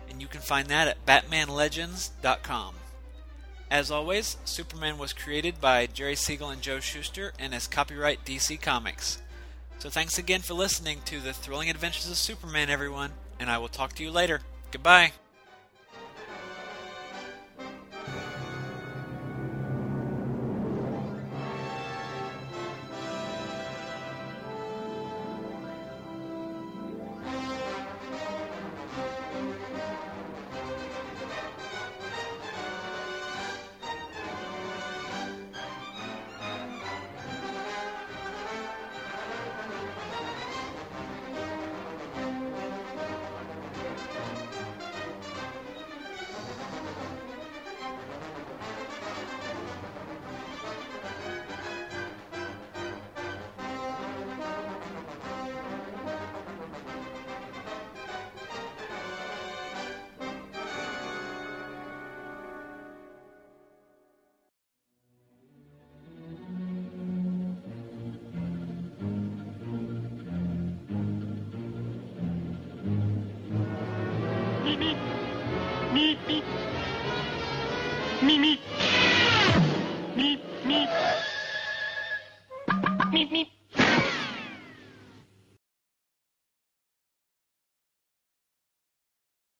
And 0.09 0.20
you 0.20 0.28
can 0.28 0.40
find 0.40 0.68
that 0.68 0.88
at 0.88 1.07
batmanlegends.com. 1.07 2.74
As 3.70 3.90
always, 3.90 4.36
Superman 4.44 4.96
was 4.96 5.12
created 5.12 5.61
by 5.61 5.86
Jerry 5.86 6.14
Siegel 6.14 6.50
and 6.50 6.62
Joe 6.62 6.78
Shuster 6.78 7.32
and 7.38 7.52
is 7.52 7.66
copyright 7.66 8.24
DC 8.24 8.61
Comics. 8.61 9.20
So 9.79 9.91
thanks 9.91 10.18
again 10.18 10.41
for 10.41 10.55
listening 10.55 11.01
to 11.07 11.20
the 11.20 11.33
thrilling 11.33 11.70
adventures 11.70 12.11
of 12.11 12.16
Superman, 12.16 12.70
everyone, 12.70 13.12
and 13.39 13.51
I 13.51 13.59
will 13.59 13.68
talk 13.68 13.93
to 13.95 14.03
you 14.03 14.11
later. 14.11 14.41
Goodbye. 14.70 15.12